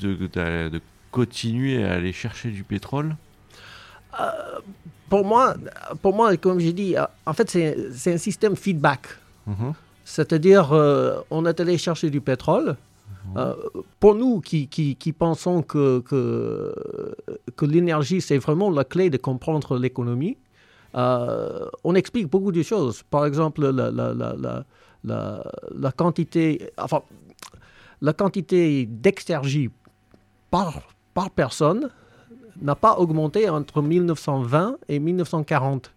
de, 0.00 0.80
continuer 1.10 1.82
à 1.82 1.94
aller 1.94 2.12
chercher 2.12 2.50
du 2.50 2.62
pétrole 2.62 3.16
euh, 4.20 4.24
pour, 5.08 5.24
moi, 5.24 5.54
pour 6.02 6.14
moi, 6.14 6.36
comme 6.36 6.58
j'ai 6.58 6.72
dit, 6.72 6.94
en 7.24 7.32
fait, 7.32 7.48
c'est 7.50 8.12
un 8.12 8.18
système 8.18 8.56
feedback. 8.56 9.06
Mhm. 9.46 9.72
C'est-à-dire, 10.04 10.72
on 11.30 11.46
est 11.46 11.60
allé 11.60 11.78
chercher 11.78 12.10
du 12.10 12.20
pétrole, 12.20 12.76
euh, 13.36 13.54
pour 14.00 14.14
nous 14.14 14.40
qui, 14.40 14.68
qui, 14.68 15.12
pensons 15.12 15.62
que, 15.62 16.00
que, 16.00 16.74
que 17.56 17.66
l'énergie, 17.66 18.20
c'est 18.20 18.38
vraiment 18.38 18.70
la 18.70 18.84
clé 18.84 19.10
de 19.10 19.16
comprendre 19.16 19.78
l'économie, 19.78 20.38
euh, 20.94 21.66
on 21.84 21.94
explique 21.94 22.28
beaucoup 22.28 22.52
de 22.52 22.62
choses. 22.62 23.02
Par 23.02 23.26
exemple, 23.26 23.68
la, 23.68 23.90
la, 23.90 24.64
la, 25.04 25.42
la 25.74 25.92
quantité, 25.92 26.70
enfin, 26.78 27.02
la 28.00 28.12
quantité 28.12 28.86
d'exergie 28.86 29.70
par, 30.50 30.82
personne 31.34 31.90
n'a 32.60 32.74
pas 32.74 32.98
augmenté 32.98 33.48
entre 33.48 33.82
1920 33.82 34.78
et 34.88 34.98
1940. 34.98 35.92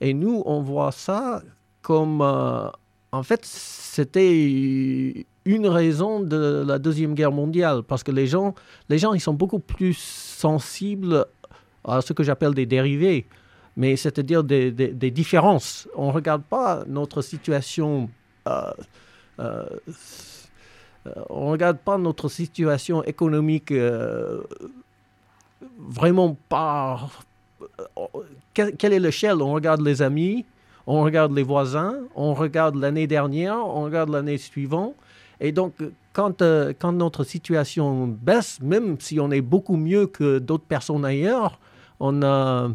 Et 0.00 0.14
nous, 0.14 0.42
on 0.46 0.60
voit 0.60 0.92
ça 0.92 1.42
comme, 1.80 2.20
euh, 2.20 2.68
en 3.12 3.22
fait, 3.22 3.44
c'était 3.44 5.26
une 5.44 5.66
raison 5.66 6.20
de 6.20 6.64
la 6.66 6.78
Deuxième 6.78 7.14
Guerre 7.14 7.32
mondiale, 7.32 7.82
parce 7.82 8.02
que 8.02 8.12
les 8.12 8.26
gens, 8.26 8.54
les 8.88 8.98
gens 8.98 9.12
ils 9.12 9.20
sont 9.20 9.34
beaucoup 9.34 9.58
plus 9.58 9.94
sensibles 9.94 11.26
à 11.84 12.00
ce 12.00 12.12
que 12.12 12.22
j'appelle 12.22 12.54
des 12.54 12.66
dérivés, 12.66 13.26
mais 13.76 13.96
c'est-à-dire 13.96 14.44
des, 14.44 14.70
des, 14.70 15.10
différences. 15.10 15.88
On 15.96 16.08
ne 16.08 16.12
regarde 16.12 16.42
pas 16.42 16.84
notre 16.86 17.22
situation, 17.22 18.08
euh, 18.46 18.70
euh, 19.40 19.64
on 21.30 21.50
regarde 21.50 21.78
pas 21.78 21.98
notre 21.98 22.28
situation 22.28 23.02
économique 23.04 23.70
euh, 23.72 24.40
vraiment 25.78 26.36
par... 26.48 27.24
quelle 28.54 28.92
est 28.92 29.00
l'échelle? 29.00 29.42
On 29.42 29.52
regarde 29.52 29.80
les 29.80 30.02
amis, 30.02 30.44
on 30.86 31.02
regarde 31.02 31.34
les 31.34 31.42
voisins, 31.42 31.96
on 32.14 32.34
regarde 32.34 32.76
l'année 32.76 33.06
dernière, 33.06 33.56
on 33.56 33.84
regarde 33.84 34.10
l'année 34.10 34.38
suivante. 34.38 34.94
Et 35.40 35.50
donc, 35.50 35.74
quand, 36.12 36.40
euh, 36.42 36.72
quand 36.78 36.92
notre 36.92 37.24
situation 37.24 38.06
baisse, 38.06 38.60
même 38.60 38.96
si 39.00 39.18
on 39.18 39.30
est 39.30 39.40
beaucoup 39.40 39.76
mieux 39.76 40.06
que 40.06 40.38
d'autres 40.38 40.64
personnes 40.64 41.04
ailleurs, 41.04 41.58
on, 41.98 42.22
euh, 42.22 42.68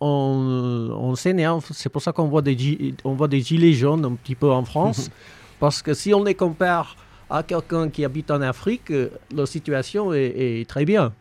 on, 0.00 1.14
s'énerve. 1.14 1.66
C'est 1.72 1.88
pour 1.88 2.02
ça 2.02 2.12
qu'on 2.12 2.28
voit, 2.28 2.42
des, 2.42 2.94
voit 3.04 3.28
des 3.28 3.40
gilets 3.40 3.72
jaunes 3.72 4.04
un 4.04 4.14
petit 4.14 4.34
peu 4.34 4.50
en 4.50 4.64
France. 4.64 5.10
parce 5.60 5.82
que 5.82 5.94
si 5.94 6.14
on 6.14 6.24
les 6.24 6.34
compare 6.34 6.96
à 7.30 7.42
quelqu'un 7.42 7.88
qui 7.90 8.04
habite 8.04 8.30
en 8.30 8.40
Afrique, 8.40 8.90
euh, 8.90 9.10
leur 9.34 9.48
situation 9.48 10.12
est, 10.12 10.68
très 10.68 10.84
bien. 10.84 11.12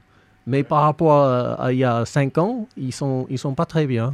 Mais 0.46 0.64
par 0.64 0.84
rapport 0.84 1.24
à, 1.60 1.74
il 1.74 1.80
y 1.80 1.84
a 1.84 2.06
cinq 2.06 2.38
ans, 2.38 2.68
ils 2.78 2.88
ne 2.88 2.92
sont, 2.92 3.28
ils 3.30 3.38
sont 3.38 3.54
pas 3.54 3.66
très 3.66 3.86
bien. 3.86 4.14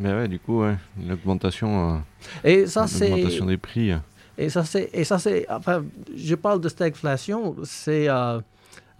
Mais 0.00 0.12
ouais, 0.12 0.26
du 0.26 0.40
coup, 0.40 0.64
l'augmentation, 1.06 2.02
c'est 2.42 2.66
l'augmentation 2.66 3.46
des 3.46 3.56
prix. 3.56 3.92
Et 4.38 4.48
ça, 4.48 4.64
c'est, 4.64 4.88
et 4.92 5.02
ça, 5.02 5.18
c'est, 5.18 5.46
enfin, 5.50 5.84
je 6.16 6.36
parle 6.36 6.60
de 6.60 6.68
stagflation, 6.68 7.56
c'est, 7.64 8.08
euh, 8.08 8.40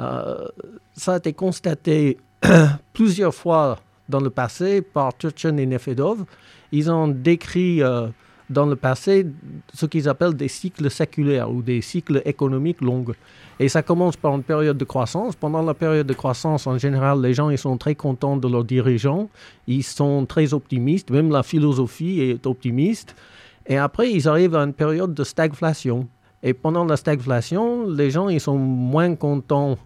euh, 0.01 0.49
ça 0.95 1.15
a 1.15 1.17
été 1.19 1.33
constaté 1.33 2.19
plusieurs 2.93 3.35
fois 3.35 3.79
dans 4.09 4.19
le 4.19 4.31
passé 4.31 4.83
par 4.83 5.17
Turchin 5.17 5.57
et 5.59 5.67
Nefedov. 5.67 6.25
Ils 6.73 6.91
ont 6.91 7.07
décrit 7.07 7.83
euh, 7.85 8.09
dans 8.51 8.67
le 8.67 8.77
passé 8.77 9.27
ce 9.75 9.87
qu'ils 9.87 10.09
appellent 10.09 10.35
des 10.35 10.49
cycles 10.49 10.91
séculaires 10.91 11.51
ou 11.51 11.63
des 11.63 11.83
cycles 11.83 12.23
économiques 12.25 12.81
longs. 12.81 13.05
Et 13.61 13.69
ça 13.69 13.83
commence 13.83 14.17
par 14.17 14.35
une 14.35 14.43
période 14.43 14.79
de 14.79 14.85
croissance. 14.85 15.37
Pendant 15.37 15.63
la 15.63 15.75
période 15.75 16.07
de 16.07 16.15
croissance, 16.15 16.67
en 16.67 16.79
général, 16.79 17.21
les 17.21 17.35
gens 17.35 17.51
ils 17.51 17.59
sont 17.59 17.77
très 17.77 17.95
contents 17.95 18.37
de 18.37 18.49
leurs 18.49 18.65
dirigeants. 18.65 19.29
Ils 19.67 19.83
sont 19.83 20.25
très 20.27 20.55
optimistes. 20.55 21.11
Même 21.11 21.31
la 21.31 21.43
philosophie 21.43 22.21
est 22.21 22.47
optimiste. 22.47 23.15
Et 23.67 23.77
après, 23.77 24.11
ils 24.11 24.29
arrivent 24.29 24.55
à 24.55 24.63
une 24.63 24.73
période 24.73 25.13
de 25.13 25.25
stagflation. 25.25 26.09
Et 26.43 26.55
pendant 26.55 26.85
la 26.85 26.97
stagflation, 26.97 27.91
les 27.91 28.11
gens, 28.11 28.29
ils 28.29 28.41
sont 28.41 28.57
moins 28.57 29.15
contents. 29.15 29.77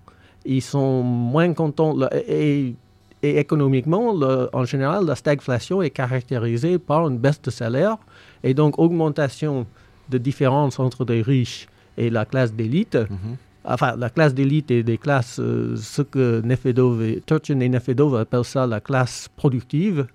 Ils 0.44 0.62
sont 0.62 1.02
moins 1.02 1.52
contents. 1.54 1.96
Et, 2.28 2.74
et 3.22 3.38
économiquement, 3.38 4.14
en 4.52 4.64
général, 4.64 5.06
la 5.06 5.16
stagflation 5.16 5.82
est 5.82 5.90
caractérisée 5.90 6.78
par 6.78 7.08
une 7.08 7.18
baisse 7.18 7.40
de 7.40 7.50
salaire 7.50 7.96
et 8.44 8.54
donc 8.54 8.78
augmentation 8.78 9.66
de 10.08 10.18
différence 10.18 10.78
entre 10.78 11.04
les 11.04 11.22
riches 11.22 11.68
et 11.96 12.10
la 12.10 12.24
classe 12.24 12.52
d'élite. 12.52 12.96
Mm-hmm. 12.96 13.36
Enfin, 13.64 13.94
la 13.96 14.10
classe 14.10 14.34
d'élite 14.34 14.70
et 14.72 14.82
des 14.82 14.98
classes, 14.98 15.38
euh, 15.38 15.76
ce 15.76 16.02
que 16.02 16.40
Nefedov 16.40 17.02
et, 17.02 17.22
Turchin 17.24 17.60
et 17.60 17.68
Nefedov 17.68 18.16
appellent 18.16 18.44
ça 18.44 18.66
la 18.66 18.80
classe 18.80 19.28
productive. 19.36 20.06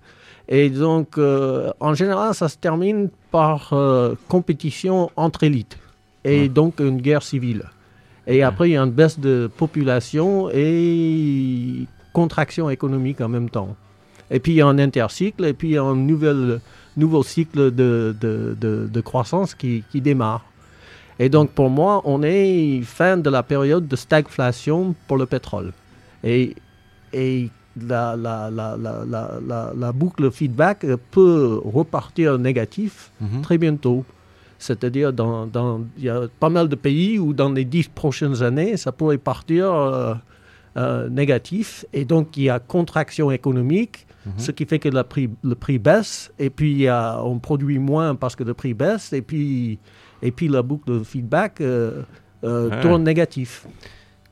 Et 0.48 0.68
donc, 0.68 1.16
euh, 1.16 1.70
en 1.80 1.94
général, 1.94 2.34
ça 2.34 2.48
se 2.48 2.56
termine 2.58 3.08
par 3.30 3.72
euh, 3.72 4.14
compétition 4.28 5.10
entre 5.16 5.44
élites 5.44 5.78
et 6.24 6.48
donc 6.48 6.80
une 6.80 7.00
guerre 7.00 7.22
civile. 7.22 7.64
Et 8.26 8.42
après, 8.42 8.68
il 8.68 8.72
y 8.72 8.76
a 8.76 8.82
une 8.82 8.90
baisse 8.90 9.18
de 9.18 9.50
population 9.56 10.50
et 10.52 11.86
contraction 12.12 12.68
économique 12.68 13.20
en 13.22 13.28
même 13.28 13.48
temps. 13.48 13.74
Et 14.30 14.40
puis, 14.40 14.52
il 14.52 14.56
y 14.56 14.60
a 14.60 14.66
un 14.66 14.78
intercycle 14.78 15.44
et 15.44 15.52
puis 15.52 15.68
il 15.68 15.74
y 15.74 15.78
a 15.78 15.82
un 15.82 15.96
nouvel, 15.96 16.60
nouveau 16.96 17.22
cycle 17.22 17.70
de, 17.74 18.14
de, 18.20 18.56
de, 18.58 19.00
croissance 19.00 19.54
qui, 19.54 19.84
qui, 19.90 20.00
démarre. 20.00 20.44
Et 21.18 21.28
donc, 21.28 21.50
pour 21.50 21.70
moi, 21.70 22.02
on 22.04 22.22
est 22.22 22.80
fin 22.82 23.16
de 23.16 23.30
la 23.30 23.42
période 23.42 23.88
de 23.88 23.96
stagflation 23.96 24.94
pour 25.06 25.16
le 25.16 25.26
pétrole. 25.26 25.72
Et, 26.22 26.54
et 27.12 27.48
la, 27.86 28.16
la, 28.16 28.50
la, 28.50 29.72
la, 29.76 29.92
boucle 29.92 30.30
feedback 30.30 30.84
peut 31.10 31.60
repartir 31.64 32.38
négatif 32.38 33.10
mhm. 33.20 33.42
très 33.42 33.58
bientôt. 33.58 34.04
C'est-à-dire, 34.58 35.12
dans, 35.12 35.46
dans, 35.46 35.82
il 35.96 36.04
y 36.04 36.08
a 36.08 36.22
pas 36.40 36.48
mal 36.48 36.68
de 36.68 36.74
pays 36.74 37.18
où 37.18 37.32
dans 37.32 37.50
les 37.50 37.64
dix 37.64 37.88
prochaines 37.88 38.42
années, 38.42 38.76
ça 38.76 38.90
pourrait 38.90 39.18
partir 39.18 39.72
euh, 39.72 40.14
euh, 40.78 41.08
négatif. 41.08 41.84
Et 41.92 42.04
donc, 42.04 42.36
il 42.36 42.44
y 42.44 42.50
a 42.50 42.58
contraction 42.58 43.30
économique, 43.30 44.06
mhm. 44.24 44.32
ce 44.38 44.50
qui 44.52 44.64
fait 44.64 44.78
que 44.78 44.88
le 44.88 45.02
prix, 45.02 45.28
le 45.42 45.54
prix 45.54 45.78
baisse. 45.78 46.32
Et 46.38 46.48
puis, 46.48 46.86
on 46.90 47.38
produit 47.38 47.78
moins 47.78 48.14
parce 48.14 48.36
que 48.36 48.44
le 48.44 48.54
prix 48.54 48.72
baisse. 48.72 49.12
Et 49.12 49.22
puis, 49.22 49.78
et 50.22 50.30
puis 50.30 50.48
la 50.48 50.62
boucle 50.62 50.90
de 50.90 51.02
feedback 51.04 51.60
euh, 51.60 52.02
tourne 52.82 53.04
négatif. 53.04 53.66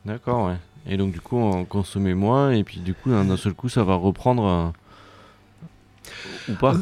D'accord, 0.05 0.47
ouais. 0.47 0.57
Et 0.89 0.97
donc, 0.97 1.13
du 1.13 1.21
coup, 1.21 1.37
on 1.37 1.65
consommait 1.65 2.15
moins, 2.15 2.53
et 2.53 2.63
puis 2.63 2.79
du 2.79 2.95
coup, 2.95 3.11
d'un 3.11 3.37
seul 3.37 3.55
coup, 3.55 3.69
ça 3.69 3.83
va 3.83 3.97
reprendre. 3.97 4.75
Euh, 6.49 6.53
ou 6.53 6.55
pas? 6.55 6.77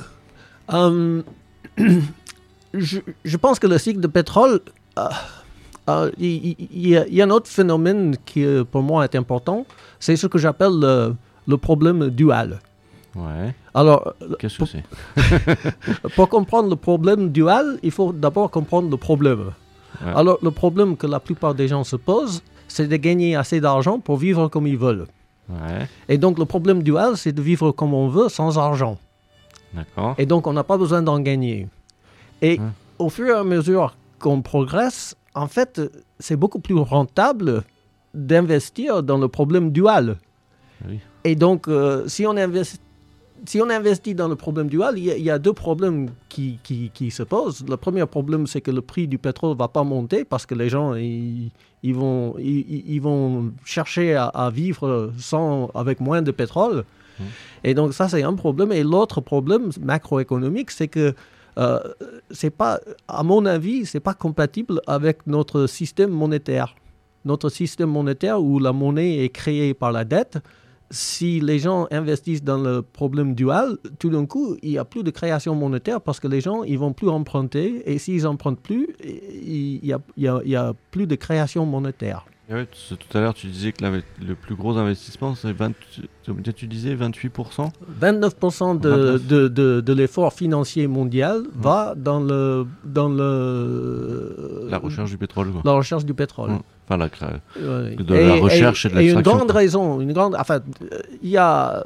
Euh, 0.72 1.22
je, 2.74 2.98
je, 3.24 3.36
pense 3.38 3.58
que 3.58 3.66
le 3.66 3.78
cycle 3.78 4.00
de 4.00 4.06
pétrole. 4.06 4.60
Euh, 5.88 6.10
il 6.18 6.56
y, 6.72 6.90
y, 6.90 7.20
a 7.20 7.24
un 7.24 7.30
autre 7.30 7.48
phénomène 7.48 8.16
qui, 8.24 8.44
pour 8.70 8.82
moi, 8.82 9.04
est 9.04 9.14
important. 9.14 9.66
C'est 10.00 10.16
ce 10.16 10.26
que 10.26 10.38
j'appelle 10.38 10.72
le, 10.80 11.14
le, 11.46 11.56
problème 11.58 12.08
dual. 12.08 12.60
Ouais. 13.14 13.54
Alors, 13.74 14.14
qu'est-ce 14.38 14.58
que 14.58 14.64
c'est? 14.64 14.84
Pour 16.16 16.28
comprendre 16.30 16.70
le 16.70 16.76
problème 16.76 17.30
dual, 17.30 17.78
il 17.82 17.90
faut 17.90 18.12
d'abord 18.12 18.50
comprendre 18.50 18.88
le 18.90 18.96
problème. 18.96 19.52
Alors, 20.04 20.38
le 20.42 20.50
problème 20.50 20.96
que 20.96 21.06
la 21.06 21.20
plupart 21.20 21.54
des 21.54 21.68
gens 21.68 21.84
se 21.84 21.96
posent, 21.96 22.42
c'est 22.68 22.88
de 22.88 22.96
gagner 22.96 23.36
assez 23.36 23.60
d'argent 23.60 24.00
pour 24.00 24.16
vivre 24.16 24.48
comme 24.48 24.66
ils 24.66 24.78
veulent. 24.78 25.06
Et 26.08 26.18
donc 26.18 26.38
le 26.38 26.44
problème 26.44 26.82
dual, 26.82 27.16
c'est 27.16 27.32
de 27.32 27.42
vivre 27.42 27.70
comme 27.72 27.94
on 27.94 28.08
veut 28.08 28.28
sans 28.28 28.58
argent. 28.58 28.98
D'accord. 29.74 30.14
Et 30.18 30.26
donc 30.26 30.46
on 30.46 30.52
n'a 30.52 30.64
pas 30.64 30.78
besoin 30.78 31.02
d'en 31.02 31.20
gagner. 31.20 31.68
Et 32.42 32.58
au 32.98 33.10
fur 33.10 33.28
et 33.28 33.38
à 33.38 33.44
mesure 33.44 33.96
qu'on 34.18 34.42
progresse, 34.42 35.14
en 35.34 35.46
fait, 35.46 35.80
c'est 36.18 36.36
beaucoup 36.36 36.60
plus 36.60 36.74
rentable 36.74 37.64
d'investir 38.14 39.02
dans 39.02 39.18
le 39.18 39.28
problème 39.28 39.70
dual. 39.70 40.18
Et 41.24 41.34
donc, 41.34 41.68
euh, 41.68 42.06
si 42.06 42.26
on 42.26 42.36
investit 42.36 42.80
si 43.46 43.60
on 43.60 43.68
investit 43.68 44.14
dans 44.14 44.28
le 44.28 44.36
problème 44.36 44.68
dual, 44.68 44.98
il 44.98 45.04
y 45.04 45.10
a, 45.10 45.16
il 45.16 45.24
y 45.24 45.30
a 45.30 45.38
deux 45.38 45.52
problèmes 45.52 46.08
qui, 46.28 46.58
qui, 46.62 46.90
qui 46.94 47.10
se 47.10 47.22
posent. 47.22 47.64
Le 47.68 47.76
premier 47.76 48.06
problème, 48.06 48.46
c'est 48.46 48.60
que 48.60 48.70
le 48.70 48.80
prix 48.80 49.06
du 49.06 49.18
pétrole 49.18 49.56
va 49.56 49.68
pas 49.68 49.84
monter 49.84 50.24
parce 50.24 50.46
que 50.46 50.54
les 50.54 50.68
gens, 50.70 50.94
ils, 50.94 51.50
ils 51.82 51.94
vont, 51.94 52.36
ils, 52.38 52.84
ils 52.88 53.00
vont 53.00 53.52
chercher 53.64 54.14
à, 54.14 54.26
à 54.26 54.50
vivre 54.50 55.12
sans, 55.18 55.70
avec 55.74 56.00
moins 56.00 56.22
de 56.22 56.30
pétrole. 56.30 56.84
Mhm. 57.18 57.26
Et 57.64 57.74
donc 57.74 57.92
ça, 57.92 58.08
c'est 58.08 58.22
un 58.22 58.34
problème. 58.34 58.72
Et 58.72 58.82
l'autre 58.82 59.20
problème 59.20 59.70
macroéconomique, 59.80 60.70
c'est 60.70 60.88
que 60.88 61.14
euh, 61.58 61.78
c'est 62.30 62.50
pas, 62.50 62.80
à 63.08 63.22
mon 63.22 63.46
avis, 63.46 63.86
c'est 63.86 64.00
pas 64.00 64.14
compatible 64.14 64.80
avec 64.86 65.26
notre 65.26 65.66
système 65.66 66.10
monétaire. 66.10 66.74
Notre 67.24 67.48
système 67.48 67.90
monétaire 67.90 68.42
où 68.42 68.58
la 68.58 68.72
monnaie 68.72 69.24
est 69.24 69.30
créée 69.30 69.72
par 69.74 69.92
la 69.92 70.04
dette. 70.04 70.38
Si 70.90 71.40
les 71.40 71.58
gens 71.58 71.86
investissent 71.90 72.44
dans 72.44 72.58
le 72.58 72.82
problème 72.82 73.34
dual, 73.34 73.78
tout 73.98 74.10
d'un 74.10 74.26
coup, 74.26 74.56
il 74.62 74.70
n'y 74.70 74.78
a 74.78 74.84
plus 74.84 75.02
de 75.02 75.10
création 75.10 75.54
monétaire 75.54 76.00
parce 76.00 76.20
que 76.20 76.28
les 76.28 76.40
gens, 76.40 76.62
ils 76.62 76.78
vont 76.78 76.92
plus 76.92 77.08
emprunter. 77.08 77.82
Et 77.90 77.98
s'ils 77.98 78.26
empruntent 78.26 78.60
plus, 78.60 78.88
il 79.02 79.80
n'y 80.16 80.56
a, 80.56 80.74
plus 80.90 81.06
de 81.06 81.14
création 81.14 81.64
monétaire. 81.64 82.26
Et 82.50 82.52
ouais, 82.52 82.66
tu- 82.70 82.94
tout 82.96 83.16
à 83.16 83.22
l'heure, 83.22 83.32
tu 83.32 83.46
disais 83.46 83.72
que 83.72 83.82
le 83.84 84.34
plus 84.34 84.54
gros 84.54 84.76
investissement, 84.76 85.34
c'est 85.34 85.52
20, 85.52 85.72
tu- 85.90 86.02
disais 86.66 86.94
28% 86.94 87.70
29% 88.00 88.74
de, 88.78 88.88
29. 88.90 89.26
de, 89.26 89.48
de, 89.48 89.80
de 89.80 89.92
l'effort 89.94 90.32
financier 90.34 90.86
mondial 90.86 91.42
va 91.54 91.94
dans, 91.96 92.20
le, 92.20 92.66
dans 92.84 93.08
le, 93.08 94.66
La 94.68 94.76
recherche 94.78 95.10
du 95.10 95.16
pétrole. 95.16 95.52
quoi. 95.52 95.62
la 95.64 95.72
recherche 95.72 96.04
du 96.04 96.12
pétrole. 96.12 96.50
Enfin, 96.86 96.98
la 96.98 97.08
Ouais. 97.56 97.96
De 97.96 98.14
la 98.14 98.34
recherche 98.34 98.84
et 98.84 98.88
de 98.90 98.94
une 98.94 99.00
l'extraction, 99.00 99.36
grande 99.36 99.50
quoi. 99.50 99.60
raison, 99.60 100.00
une 100.02 100.12
grande, 100.12 100.34
enfin, 100.38 100.60
euh, 100.92 100.98
il 101.22 101.30
y 101.30 101.38
a, 101.38 101.82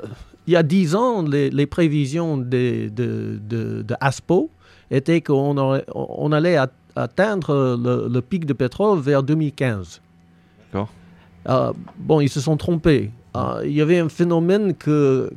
il 0.48 0.54
y 0.54 0.56
a 0.56 0.64
10 0.64 0.96
ans, 0.96 1.22
les, 1.22 1.50
les 1.50 1.66
prévisions 1.66 2.36
des- 2.36 2.90
de, 2.90 3.38
de, 3.48 3.82
de 3.82 3.94
ASPO 4.00 4.50
étaient 4.90 5.20
qu'on 5.20 5.56
on 5.94 6.32
allait 6.32 6.56
at- 6.56 6.72
atteindre 6.96 7.78
le, 7.80 8.08
le 8.12 8.20
pic 8.22 8.44
de 8.44 8.54
pétrole 8.54 8.98
vers 8.98 9.22
2015. 9.22 10.00
Euh, 11.48 11.72
bon, 11.96 12.20
ils 12.20 12.28
se 12.28 12.40
sont 12.40 12.56
trompés. 12.56 13.10
Euh, 13.36 13.62
il 13.64 13.72
y 13.72 13.80
avait 13.80 13.98
un 13.98 14.08
phénomène 14.08 14.74
que, 14.74 15.30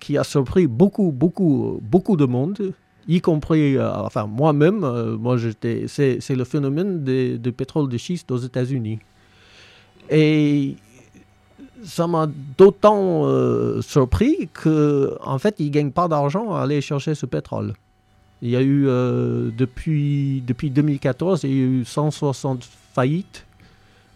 qui 0.00 0.18
a 0.18 0.24
surpris 0.24 0.66
beaucoup, 0.66 1.12
beaucoup, 1.12 1.80
beaucoup 1.82 2.16
de 2.16 2.24
monde, 2.24 2.74
y 3.08 3.20
compris, 3.20 3.76
euh, 3.76 3.92
enfin 3.94 4.26
moi-même, 4.26 4.84
euh, 4.84 5.16
moi 5.16 5.36
j'étais, 5.36 5.86
c'est, 5.88 6.18
le 6.30 6.44
phénomène 6.44 7.04
du 7.04 7.52
pétrole 7.52 7.88
de 7.88 7.98
schiste 7.98 8.30
aux 8.30 8.38
États-Unis. 8.38 8.98
Et 10.10 10.76
ça 11.82 12.06
m'a 12.06 12.28
d'autant 12.58 13.26
euh, 13.26 13.80
surpris 13.82 14.48
que, 14.52 15.16
en 15.22 15.38
fait, 15.38 15.56
ils 15.58 15.66
ne 15.66 15.70
gagnent 15.70 15.92
pas 15.92 16.08
d'argent 16.08 16.54
à 16.54 16.62
aller 16.62 16.80
chercher 16.80 17.14
ce 17.14 17.26
pétrole. 17.26 17.74
Il 18.42 18.50
y 18.50 18.56
a 18.56 18.62
eu, 18.62 18.84
depuis, 19.56 20.42
depuis 20.46 20.68
2014, 20.68 21.44
il 21.44 21.50
y 21.50 21.52
a 21.52 21.64
eu 21.64 21.84
160 21.84 22.62
faillites. 22.92 23.46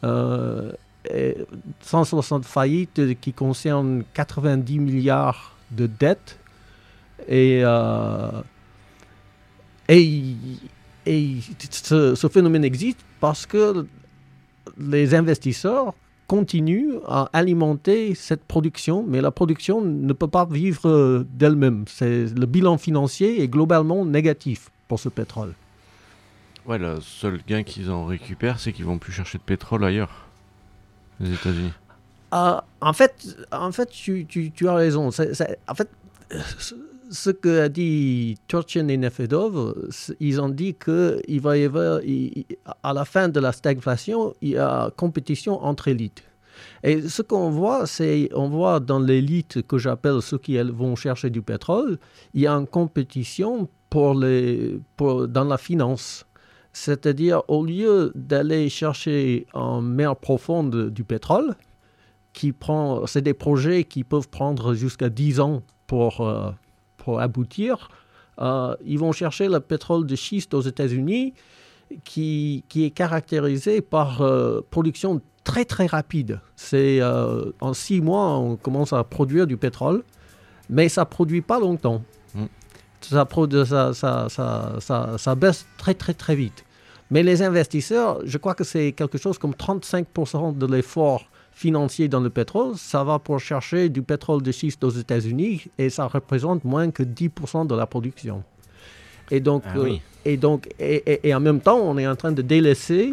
Euh, 0.04 0.72
et 1.12 1.36
160 1.80 2.44
faillites 2.44 3.18
qui 3.20 3.32
concernent 3.32 4.02
90 4.14 4.78
milliards 4.78 5.56
de 5.70 5.86
dettes. 5.86 6.38
Et, 7.28 7.60
euh, 7.62 8.42
et, 9.88 10.34
et 11.06 11.36
ce, 11.70 12.14
ce 12.14 12.28
phénomène 12.28 12.64
existe 12.64 13.00
parce 13.20 13.46
que 13.46 13.86
les 14.78 15.14
investisseurs 15.14 15.94
continuent 16.26 16.96
à 17.06 17.30
alimenter 17.32 18.14
cette 18.14 18.44
production, 18.44 19.04
mais 19.08 19.20
la 19.22 19.30
production 19.30 19.80
ne 19.80 20.12
peut 20.12 20.28
pas 20.28 20.44
vivre 20.44 20.88
euh, 20.88 21.26
d'elle-même. 21.32 21.86
Le 22.00 22.44
bilan 22.44 22.76
financier 22.76 23.42
est 23.42 23.48
globalement 23.48 24.04
négatif 24.04 24.70
pour 24.88 25.00
ce 25.00 25.08
pétrole. 25.08 25.54
Ouais, 26.68 26.78
le 26.78 27.00
seul 27.00 27.40
gain 27.48 27.62
qu'ils 27.62 27.90
en 27.90 28.04
récupèrent, 28.04 28.60
c'est 28.60 28.72
qu'ils 28.74 28.84
vont 28.84 28.98
plus 28.98 29.12
chercher 29.12 29.38
de 29.38 29.42
pétrole 29.42 29.84
ailleurs. 29.84 30.26
Les 31.18 31.32
États-Unis. 31.32 31.72
Ah, 32.30 32.62
en 32.82 32.92
fait, 32.92 33.36
en 33.50 33.72
fait 33.72 33.88
tu, 33.88 34.26
tu- 34.26 34.68
as 34.68 34.74
raison. 34.74 35.08
En 35.08 35.74
fait, 35.74 35.88
ce- 37.10 37.30
que 37.30 37.62
a 37.62 37.68
dit 37.70 38.36
Turchin 38.48 38.86
et 38.88 38.98
Nefedov, 38.98 39.88
ils 40.20 40.38
ont 40.42 40.50
dit 40.50 40.74
qu'il 40.74 41.40
va 41.40 41.56
y 41.56 41.64
avoir, 41.64 42.00
à 42.82 42.92
la 42.92 43.04
fin 43.06 43.30
de 43.30 43.40
la 43.40 43.52
stagflation, 43.52 44.34
il 44.42 44.50
y 44.50 44.58
a 44.58 44.90
compétition 44.94 45.64
entre 45.64 45.88
élites. 45.88 46.22
Et 46.82 47.08
ce 47.08 47.22
qu'on 47.22 47.50
voit, 47.50 47.86
c'est, 47.86 48.28
on 48.34 48.48
voit 48.50 48.78
dans 48.78 48.98
l'élite 48.98 49.66
que 49.66 49.78
j'appelle 49.78 50.20
ceux 50.20 50.38
qui 50.38 50.58
vont 50.58 50.96
chercher 50.96 51.30
du 51.30 51.40
pétrole, 51.40 51.98
il 52.34 52.42
y 52.42 52.46
a 52.46 52.52
une 52.52 52.66
compétition 52.66 53.68
pour 53.88 54.14
les, 54.14 54.78
pour, 54.96 55.26
dans 55.28 55.44
la 55.44 55.56
finance. 55.56 56.26
C'est-à-dire, 56.78 57.42
au 57.48 57.64
lieu 57.64 58.12
d'aller 58.14 58.68
chercher 58.68 59.48
en 59.52 59.80
mer 59.80 60.14
profonde 60.14 60.90
du 60.90 61.02
pétrole, 61.02 61.56
qui 62.32 62.52
prend, 62.52 63.04
c'est 63.06 63.20
des 63.20 63.34
projets 63.34 63.82
qui 63.82 64.04
peuvent 64.04 64.28
prendre 64.28 64.74
jusqu'à 64.74 65.08
10 65.08 65.40
ans 65.40 65.62
pour, 65.88 66.20
euh, 66.20 66.50
pour 66.96 67.20
aboutir. 67.20 67.90
Euh, 68.40 68.76
ils 68.84 68.98
vont 68.98 69.10
chercher 69.10 69.48
le 69.48 69.58
pétrole 69.58 70.06
de 70.06 70.14
schiste 70.14 70.54
aux 70.54 70.60
États-Unis 70.60 71.34
qui, 72.04 72.62
qui 72.68 72.84
est 72.84 72.90
caractérisé 72.90 73.80
par 73.80 74.22
euh, 74.22 74.60
production 74.70 75.20
très 75.42 75.64
très 75.64 75.86
rapide. 75.86 76.40
C'est 76.54 77.00
euh, 77.00 77.50
en 77.60 77.74
six 77.74 78.00
mois 78.00 78.38
on 78.38 78.54
commence 78.54 78.92
à 78.92 79.02
produire 79.02 79.48
du 79.48 79.56
pétrole, 79.56 80.04
mais 80.70 80.88
ça 80.88 81.04
produit 81.04 81.42
pas 81.42 81.58
longtemps. 81.58 82.02
Mm. 82.36 82.44
Ça, 83.00 83.26
ça, 83.92 84.28
ça, 84.28 85.18
ça 85.18 85.34
baisse 85.34 85.66
très 85.76 85.94
très 85.94 86.14
très 86.14 86.36
vite. 86.36 86.64
Mais 87.10 87.22
les 87.22 87.42
investisseurs, 87.42 88.20
je 88.24 88.36
crois 88.38 88.54
que 88.54 88.64
c'est 88.64 88.92
quelque 88.92 89.18
chose 89.18 89.38
comme 89.38 89.52
35% 89.52 90.56
de 90.58 90.66
l'effort 90.66 91.22
financier 91.52 92.06
dans 92.08 92.20
le 92.20 92.30
pétrole, 92.30 92.74
ça 92.76 93.02
va 93.02 93.18
pour 93.18 93.40
chercher 93.40 93.88
du 93.88 94.02
pétrole 94.02 94.42
de 94.42 94.52
schiste 94.52 94.84
aux 94.84 94.90
États-Unis 94.90 95.64
et 95.78 95.90
ça 95.90 96.06
représente 96.06 96.64
moins 96.64 96.90
que 96.90 97.02
10% 97.02 97.66
de 97.66 97.74
la 97.74 97.86
production. 97.86 98.44
Et 99.30 99.40
donc, 99.40 99.62
Ah 99.66 99.78
euh, 99.78 99.82
et, 100.24 100.36
donc 100.36 100.68
et, 100.78 101.02
et- 101.12 101.28
et 101.28 101.34
en 101.34 101.40
même 101.40 101.60
temps, 101.60 101.78
on 101.78 101.98
est 101.98 102.06
en 102.06 102.14
train 102.16 102.32
de 102.32 102.42
délaisser 102.42 103.12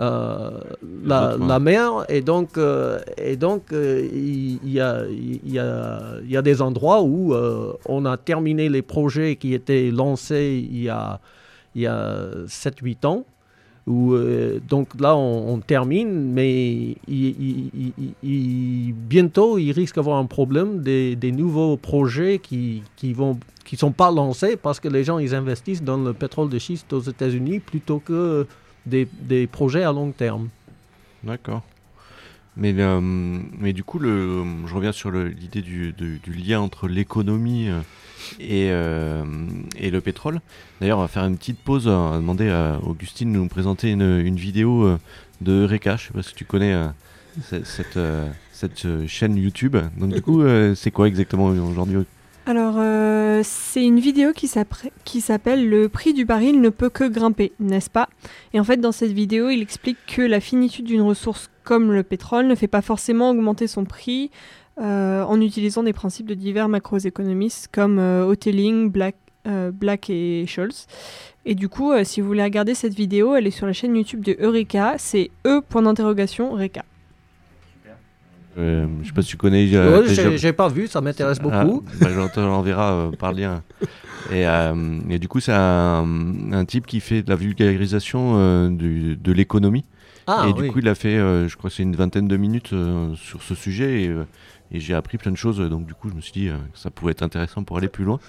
euh, 0.00 0.60
la, 1.04 1.36
mer 1.58 2.04
et 2.08 2.20
donc, 2.20 2.56
euh, 2.56 3.00
et 3.16 3.36
donc 3.36 3.62
il 3.72 4.58
il 4.64 4.72
y, 4.72 4.80
a, 4.80 5.04
y, 5.08 5.58
a, 5.58 6.00
y 6.24 6.36
a 6.36 6.42
des 6.42 6.62
endroits 6.62 7.02
où 7.02 7.34
on 7.86 8.04
a 8.06 8.16
terminé 8.16 8.68
les 8.68 8.82
projets 8.82 9.36
qui 9.36 9.54
étaient 9.54 9.90
lancés 9.90 10.66
il 10.70 10.82
y 10.82 10.88
a, 10.88 11.20
il 11.78 11.82
y 11.82 11.86
a 11.86 12.44
7-8 12.46 13.06
ans. 13.06 13.24
Euh, 13.88 14.60
donc 14.68 15.00
là, 15.00 15.16
on, 15.16 15.60
termine, 15.60 16.32
mais 16.32 16.96
bientôt, 19.08 19.58
il 19.58 19.72
risque 19.72 19.96
d'avoir 19.96 20.18
un 20.18 20.26
problème 20.26 20.82
des, 20.82 21.32
nouveaux 21.32 21.76
projets 21.76 22.38
qui 22.38 22.82
qui 22.96 23.76
sont 23.76 23.92
pas 23.92 24.10
lancés 24.10 24.56
parce 24.56 24.80
que 24.80 24.88
les 24.88 25.04
gens 25.04 25.18
ils 25.18 25.34
investissent 25.34 25.82
dans 25.82 25.98
le 25.98 26.12
pétrole 26.12 26.50
de 26.50 26.58
schiste 26.58 26.92
aux 26.92 27.00
États-Unis 27.00 27.60
plutôt 27.60 27.98
que 27.98 28.46
des 28.84 29.46
projets 29.46 29.84
à 29.84 29.92
long 29.92 30.10
terme. 30.10 30.48
D'accord. 31.24 31.62
Mais, 32.58 32.74
euh, 32.76 33.00
mais 33.00 33.72
du 33.72 33.84
coup, 33.84 34.00
je 34.00 34.74
reviens 34.74 34.92
sur 34.92 35.12
l'idée 35.12 35.62
du, 35.62 35.94
lien 36.26 36.60
entre 36.60 36.88
l'économie 36.88 37.68
euh, 37.68 37.80
et, 38.40 38.70
euh, 38.70 39.24
et 39.78 39.90
le 39.90 40.00
pétrole. 40.00 40.40
D'ailleurs, 40.80 40.98
on 40.98 41.02
va 41.02 41.08
faire 41.08 41.24
une 41.24 41.38
petite 41.38 41.60
pause. 41.60 41.86
On 41.86 42.10
va 42.10 42.16
demander 42.16 42.50
à 42.50 42.80
Augustine 42.82 43.32
de 43.32 43.38
nous 43.38 43.48
présenter 43.48 43.92
une, 43.92 44.36
vidéo 44.36 44.98
de 45.40 45.52
Eureka. 45.52 45.96
Je 45.96 46.08
sais 46.08 46.12
pas 46.12 46.22
si 46.22 46.34
tu 46.34 46.44
connais 46.44 46.74
ce- 47.44 47.62
cette, 48.52 49.06
chaîne 49.06 49.36
YouTube. 49.36 49.76
Donc, 49.96 50.12
du 50.12 50.20
coup, 50.20 50.42
c'est 50.74 50.90
quoi 50.90 51.06
exactement 51.06 51.46
aujourd'hui 51.46 51.98
Alors, 52.44 52.74
c'est 53.44 53.84
une 53.84 54.00
vidéo 54.00 54.32
qui 54.32 54.48
s'appelle 54.48 55.68
Le 55.68 55.88
prix 55.88 56.12
du 56.12 56.24
baril 56.24 56.60
ne 56.60 56.70
peut 56.70 56.90
que 56.90 57.04
grimper, 57.08 57.52
n'est-ce 57.60 57.90
pas? 57.90 58.08
Et 58.52 58.58
en 58.58 58.64
fait, 58.64 58.78
dans 58.78 58.90
cette 58.90 59.12
vidéo, 59.12 59.48
il 59.48 59.62
explique 59.62 59.98
que 60.08 60.22
la 60.22 60.40
finitude 60.40 60.86
d'une 60.86 61.02
ressource 61.02 61.48
comme 61.68 61.92
le 61.92 62.02
pétrole 62.02 62.46
ne 62.46 62.54
fait 62.54 62.66
pas 62.66 62.80
forcément 62.82 63.30
augmenter 63.30 63.66
son 63.66 63.84
prix 63.84 64.30
euh, 64.80 65.22
en 65.22 65.38
utilisant 65.40 65.82
des 65.82 65.92
principes 65.92 66.26
de 66.26 66.34
divers 66.34 66.68
macroéconomistes 66.70 67.68
comme 67.70 67.98
euh, 67.98 68.24
Hoteling, 68.24 68.90
Black, 68.90 69.16
euh, 69.46 69.70
Black 69.70 70.08
et 70.08 70.46
Scholz. 70.46 70.86
Et 71.44 71.54
du 71.54 71.68
coup, 71.68 71.92
euh, 71.92 72.04
si 72.04 72.20
vous 72.22 72.26
voulez 72.28 72.42
regarder 72.42 72.74
cette 72.74 72.94
vidéo, 72.94 73.34
elle 73.34 73.46
est 73.46 73.50
sur 73.50 73.66
la 73.66 73.74
chaîne 73.74 73.94
YouTube 73.96 74.22
de 74.24 74.34
Eureka, 74.40 74.94
c'est 74.98 75.30
E 75.46 75.60
point 75.60 75.82
d'interrogation 75.82 76.52
Eureka. 76.52 76.84
euh, 78.58 78.86
Je 79.02 79.08
sais 79.08 79.12
pas 79.14 79.22
si 79.22 79.28
tu 79.28 79.36
connais. 79.36 79.68
euh, 79.74 80.02
Ouais, 80.02 80.36
j'ai 80.36 80.52
pas 80.52 80.68
vu, 80.68 80.86
ça 80.86 81.00
m'intéresse 81.00 81.38
beaucoup. 81.40 81.84
Ah, 81.86 82.08
bah, 82.16 82.28
te 82.32 82.40
l'enverra 82.40 82.92
euh, 82.94 83.10
par 83.10 83.32
lien. 83.32 83.62
Et, 84.32 84.46
euh, 84.46 84.98
et 85.08 85.18
du 85.18 85.28
coup, 85.28 85.40
c'est 85.40 85.52
un, 85.54 86.06
un 86.52 86.64
type 86.64 86.86
qui 86.86 87.00
fait 87.00 87.22
de 87.22 87.30
la 87.30 87.36
vulgarisation 87.36 88.34
euh, 88.36 88.68
du- 88.68 89.16
de 89.16 89.32
l'économie 89.32 89.84
Ah, 90.28 90.46
et 90.48 90.52
oui. 90.52 90.66
du 90.66 90.72
coup, 90.72 90.78
il 90.80 90.88
a 90.88 90.94
fait, 90.94 91.16
euh, 91.16 91.48
je 91.48 91.56
crois 91.56 91.70
que 91.70 91.76
c'est 91.76 91.82
une 91.82 91.96
vingtaine 91.96 92.28
de 92.28 92.36
minutes 92.36 92.72
euh, 92.74 93.14
sur 93.16 93.42
ce 93.42 93.54
sujet. 93.54 94.02
Et, 94.04 94.08
euh, 94.08 94.24
et 94.70 94.78
j'ai 94.80 94.92
appris 94.94 95.16
plein 95.18 95.32
de 95.32 95.36
choses. 95.36 95.58
Donc, 95.58 95.86
du 95.86 95.94
coup, 95.94 96.10
je 96.10 96.14
me 96.14 96.20
suis 96.20 96.32
dit 96.32 96.48
euh, 96.48 96.56
que 96.72 96.78
ça 96.78 96.90
pouvait 96.90 97.12
être 97.12 97.22
intéressant 97.22 97.62
pour 97.64 97.78
aller 97.78 97.88
plus 97.88 98.04
loin. 98.04 98.20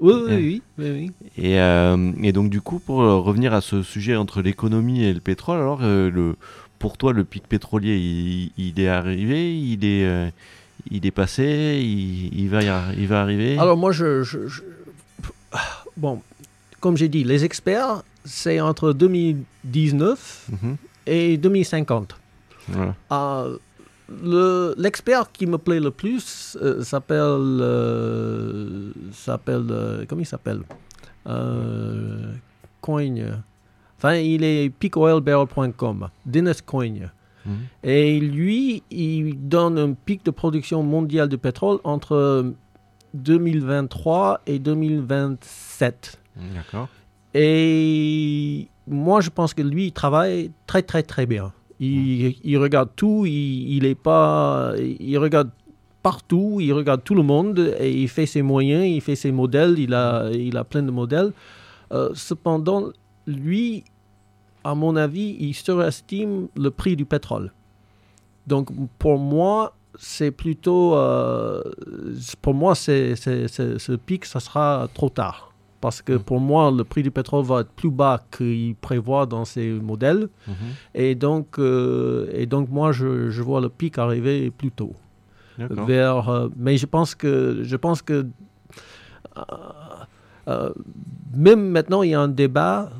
oui, 0.00 0.12
oui, 0.14 0.22
Euh, 0.32 0.36
oui, 0.36 0.62
oui, 0.78 0.90
oui. 0.90 1.10
Et, 1.38 1.58
euh, 1.58 2.12
et 2.22 2.32
donc, 2.32 2.50
du 2.50 2.60
coup, 2.60 2.78
pour 2.78 2.98
revenir 2.98 3.54
à 3.54 3.62
ce 3.62 3.82
sujet 3.82 4.14
entre 4.16 4.42
l'économie 4.42 5.02
et 5.04 5.14
le 5.14 5.20
pétrole, 5.20 5.56
alors, 5.58 5.80
le, 5.80 6.36
pour 6.78 6.98
toi, 6.98 7.12
le 7.14 7.24
pic 7.24 7.48
pétrolier, 7.48 7.96
il, 7.96 8.52
il 8.58 8.78
est 8.78 8.88
arrivé 8.88 9.56
Il 9.58 9.84
est, 9.86 10.32
il 10.90 11.06
est 11.06 11.10
passé 11.10 11.80
il, 11.82 12.38
il 12.38 12.48
va, 12.50 12.60
il 12.92 13.06
va 13.08 13.22
arriver? 13.22 13.58
Alors 13.58 13.78
moi, 13.78 13.92
je, 13.92 14.22
je- 14.22 14.46
je- 14.46 14.62
Bon, 15.96 16.20
comme 16.80 16.96
j'ai 16.98 17.08
dit, 17.08 17.24
les 17.24 17.44
experts, 17.46 18.02
c'est 18.26 18.60
entre 18.60 18.92
2019 18.92 20.48
Mhm. 20.50 20.76
Et 21.06 21.36
2050. 21.36 22.16
Voilà. 22.68 22.94
Euh, 23.12 23.58
le- 24.22 24.74
L'expert 24.78 25.30
qui 25.32 25.46
me 25.46 25.58
plaît 25.58 25.80
le 25.80 25.90
plus 25.90 26.56
euh, 26.62 26.82
s'appelle... 26.82 27.18
euh, 27.60 28.92
s'appelle 29.12 29.66
euh, 29.70 30.04
comment 30.08 30.20
il 30.22 30.26
s'appelle? 30.26 30.60
Coigne. 32.80 33.24
Enfin, 33.98 34.14
il 34.16 34.44
est 34.44 34.70
peakoilbarrel.com. 34.70 36.08
Dennis 36.24 36.62
Coigne. 36.64 37.10
Mhm. 37.44 37.54
Et 37.84 38.20
lui, 38.20 38.82
il 38.90 39.48
donne 39.48 39.78
un 39.78 39.92
pic 39.94 40.24
de 40.24 40.30
production 40.30 40.82
mondiale 40.82 41.28
de 41.28 41.36
pétrole 41.36 41.78
entre 41.84 42.52
2023 43.14 44.42
et 44.46 44.58
2027. 44.58 46.20
D'accord. 46.54 46.88
Et 47.34 48.45
moi, 48.86 49.20
je 49.20 49.30
pense 49.30 49.54
que 49.54 49.62
lui, 49.62 49.86
il 49.86 49.92
travaille 49.92 50.50
très, 50.66 50.82
très, 50.82 51.02
très 51.02 51.26
bien. 51.26 51.52
Il, 51.78 52.56
regarde 52.56 52.90
tout, 52.96 53.26
il, 53.26 53.84
est 53.84 53.94
pas, 53.94 54.72
il 54.78 55.18
regarde 55.18 55.50
partout, 56.02 56.58
il 56.60 56.72
regarde 56.72 57.04
tout 57.04 57.14
le 57.14 57.22
monde 57.22 57.74
et 57.78 57.92
il 57.92 58.08
fait 58.08 58.24
ses 58.24 58.40
moyens, 58.40 58.86
il 58.86 59.00
fait 59.02 59.16
ses 59.16 59.30
modèles, 59.30 59.78
il 59.78 59.92
a, 59.92 60.30
il 60.32 60.56
a 60.56 60.64
plein 60.64 60.82
de 60.82 60.90
modèles. 60.90 61.32
Euh, 61.92 62.10
cependant, 62.14 62.92
lui, 63.26 63.84
à 64.64 64.74
mon 64.74 64.96
avis, 64.96 65.36
il 65.38 65.52
surestime 65.52 66.48
le 66.56 66.70
prix 66.70 66.96
du 66.96 67.04
pétrole. 67.04 67.52
Donc, 68.46 68.68
pour 68.98 69.18
moi, 69.18 69.76
c'est 69.98 70.30
plutôt, 70.30 70.94
euh, 70.94 71.62
pour 72.40 72.54
moi, 72.54 72.74
ce 72.74 73.96
pic, 73.96 74.24
ça 74.24 74.40
sera 74.40 74.88
trop 74.94 75.10
tard. 75.10 75.45
Parce 75.80 76.02
que 76.02 76.14
pour 76.14 76.40
moi, 76.40 76.70
le 76.70 76.84
prix 76.84 77.02
du 77.02 77.10
pétrole 77.10 77.44
va 77.44 77.60
être 77.60 77.70
plus 77.70 77.90
bas 77.90 78.22
qu'il 78.30 78.74
prévoit 78.76 79.26
dans 79.26 79.44
ses 79.44 79.70
modèles. 79.70 80.28
Mhm. 80.46 80.54
Et 80.94 81.14
donc, 81.14 81.58
euh, 81.58 82.28
et 82.32 82.46
donc 82.46 82.70
moi, 82.70 82.92
je, 82.92 83.30
je 83.30 83.42
vois 83.42 83.60
le 83.60 83.68
pic 83.68 83.98
arriver 83.98 84.50
plus 84.50 84.70
tôt. 84.70 84.94
Vers, 85.58 86.28
euh, 86.28 86.48
mais 86.56 86.76
je 86.76 86.84
pense 86.84 87.14
que, 87.14 87.60
je 87.62 87.76
pense 87.76 88.02
que 88.02 88.26
euh, 90.48 90.72
même 91.34 91.70
maintenant, 91.70 92.02
il 92.02 92.10
y 92.10 92.14
a 92.14 92.20
un 92.20 92.28
débat 92.28 92.90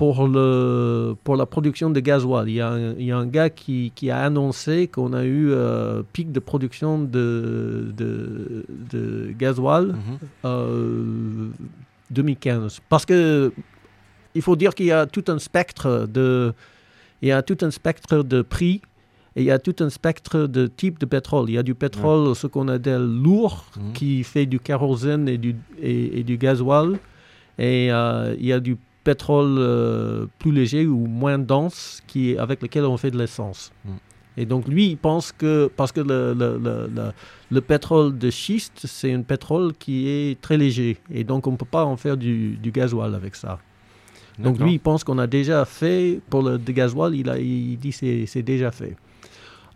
pour, 0.00 0.26
le, 0.28 1.14
pour 1.24 1.36
la 1.36 1.44
production 1.44 1.90
de 1.90 2.00
gasoil. 2.00 2.48
Il 2.48 2.54
y 2.54 2.60
a 2.62 2.70
un, 2.70 2.92
il 2.98 3.04
y 3.04 3.12
a 3.12 3.18
un 3.18 3.26
gars 3.26 3.50
qui, 3.50 3.92
qui 3.94 4.08
a 4.10 4.18
annoncé 4.28 4.88
qu'on 4.88 5.12
a 5.12 5.24
eu 5.24 5.52
un 5.52 6.02
pic 6.14 6.32
de 6.32 6.40
production 6.40 6.92
de, 7.16 7.92
de, 8.00 8.64
de 8.92 9.30
gasoil 9.38 9.94
euh, 10.46 11.48
2015. 12.10 12.80
Parce 12.88 13.04
que 13.04 13.52
il 14.34 14.40
faut 14.42 14.56
dire 14.56 14.74
qu'il 14.74 14.86
y 14.86 14.92
a 14.92 15.04
tout 15.06 15.24
un 15.28 15.38
spectre 15.38 16.06
de, 16.10 16.54
il 17.20 17.28
y 17.28 17.32
a 17.32 17.42
tout 17.42 17.58
un 17.60 17.70
spectre 17.70 18.22
de 18.22 18.40
prix 18.42 18.80
et 19.36 19.42
il 19.42 19.44
y 19.44 19.50
a 19.50 19.58
tout 19.58 19.76
un 19.80 19.90
spectre 19.90 20.46
de 20.46 20.66
type 20.66 20.98
de 20.98 21.04
pétrole. 21.06 21.50
Il 21.50 21.54
y 21.54 21.58
a 21.58 21.62
du 21.62 21.74
pétrole, 21.74 22.34
ce 22.34 22.46
qu'on 22.46 22.68
appelle 22.68 23.04
lourd, 23.22 23.66
Mhm. 23.76 23.92
qui 23.92 24.24
fait 24.24 24.46
du 24.46 24.58
kérosène 24.60 25.28
et 25.28 25.36
du, 25.38 25.54
et, 25.80 26.20
et 26.20 26.22
du 26.24 26.36
gasoil. 26.38 26.98
Et 27.58 27.92
euh, 27.92 28.34
il 28.38 28.46
y 28.46 28.52
a 28.54 28.60
du 28.60 28.76
pétrole 29.10 29.56
euh, 29.58 30.26
plus 30.40 30.52
léger 30.60 30.84
ou 30.86 31.02
moins 31.22 31.38
dense 31.54 32.02
qui, 32.08 32.22
avec 32.44 32.58
lequel 32.64 32.84
on 32.84 32.96
fait 33.02 33.10
de 33.16 33.18
l'essence. 33.22 33.60
Mhm. 33.84 33.98
Et 34.36 34.46
donc 34.46 34.62
lui, 34.74 34.84
il 34.94 34.96
pense 35.08 35.26
que, 35.40 35.54
parce 35.78 35.92
que 35.96 36.00
le, 36.12 36.20
le, 36.42 36.48
le, 36.66 36.74
le- 36.98 37.12
le 37.56 37.60
pétrole 37.60 38.10
de 38.24 38.30
schiste, 38.30 38.80
c'est 38.96 39.12
un 39.12 39.22
pétrole 39.22 39.72
qui 39.82 39.96
est 40.08 40.40
très 40.40 40.56
léger. 40.64 40.92
Et 41.18 41.24
donc, 41.30 41.40
on 41.48 41.52
ne 41.52 41.56
peut 41.62 41.72
pas 41.78 41.84
en 41.84 41.96
faire 42.04 42.16
du, 42.16 42.56
du 42.64 42.70
gasoil 42.70 43.12
avec 43.20 43.34
ça. 43.34 43.58
Donc, 44.44 44.54
lui, 44.64 44.72
il 44.74 44.78
pense 44.88 45.02
qu'on 45.04 45.18
a 45.18 45.26
déjà 45.26 45.64
fait, 45.64 46.20
pour 46.30 46.42
le 46.48 46.56
gasoil, 46.58 47.12
il, 47.22 47.28
a, 47.28 47.36
il 47.38 47.76
dit 47.84 47.92
c'est 48.00 48.24
c'est 48.32 48.44
déjà 48.54 48.70
fait. 48.80 48.94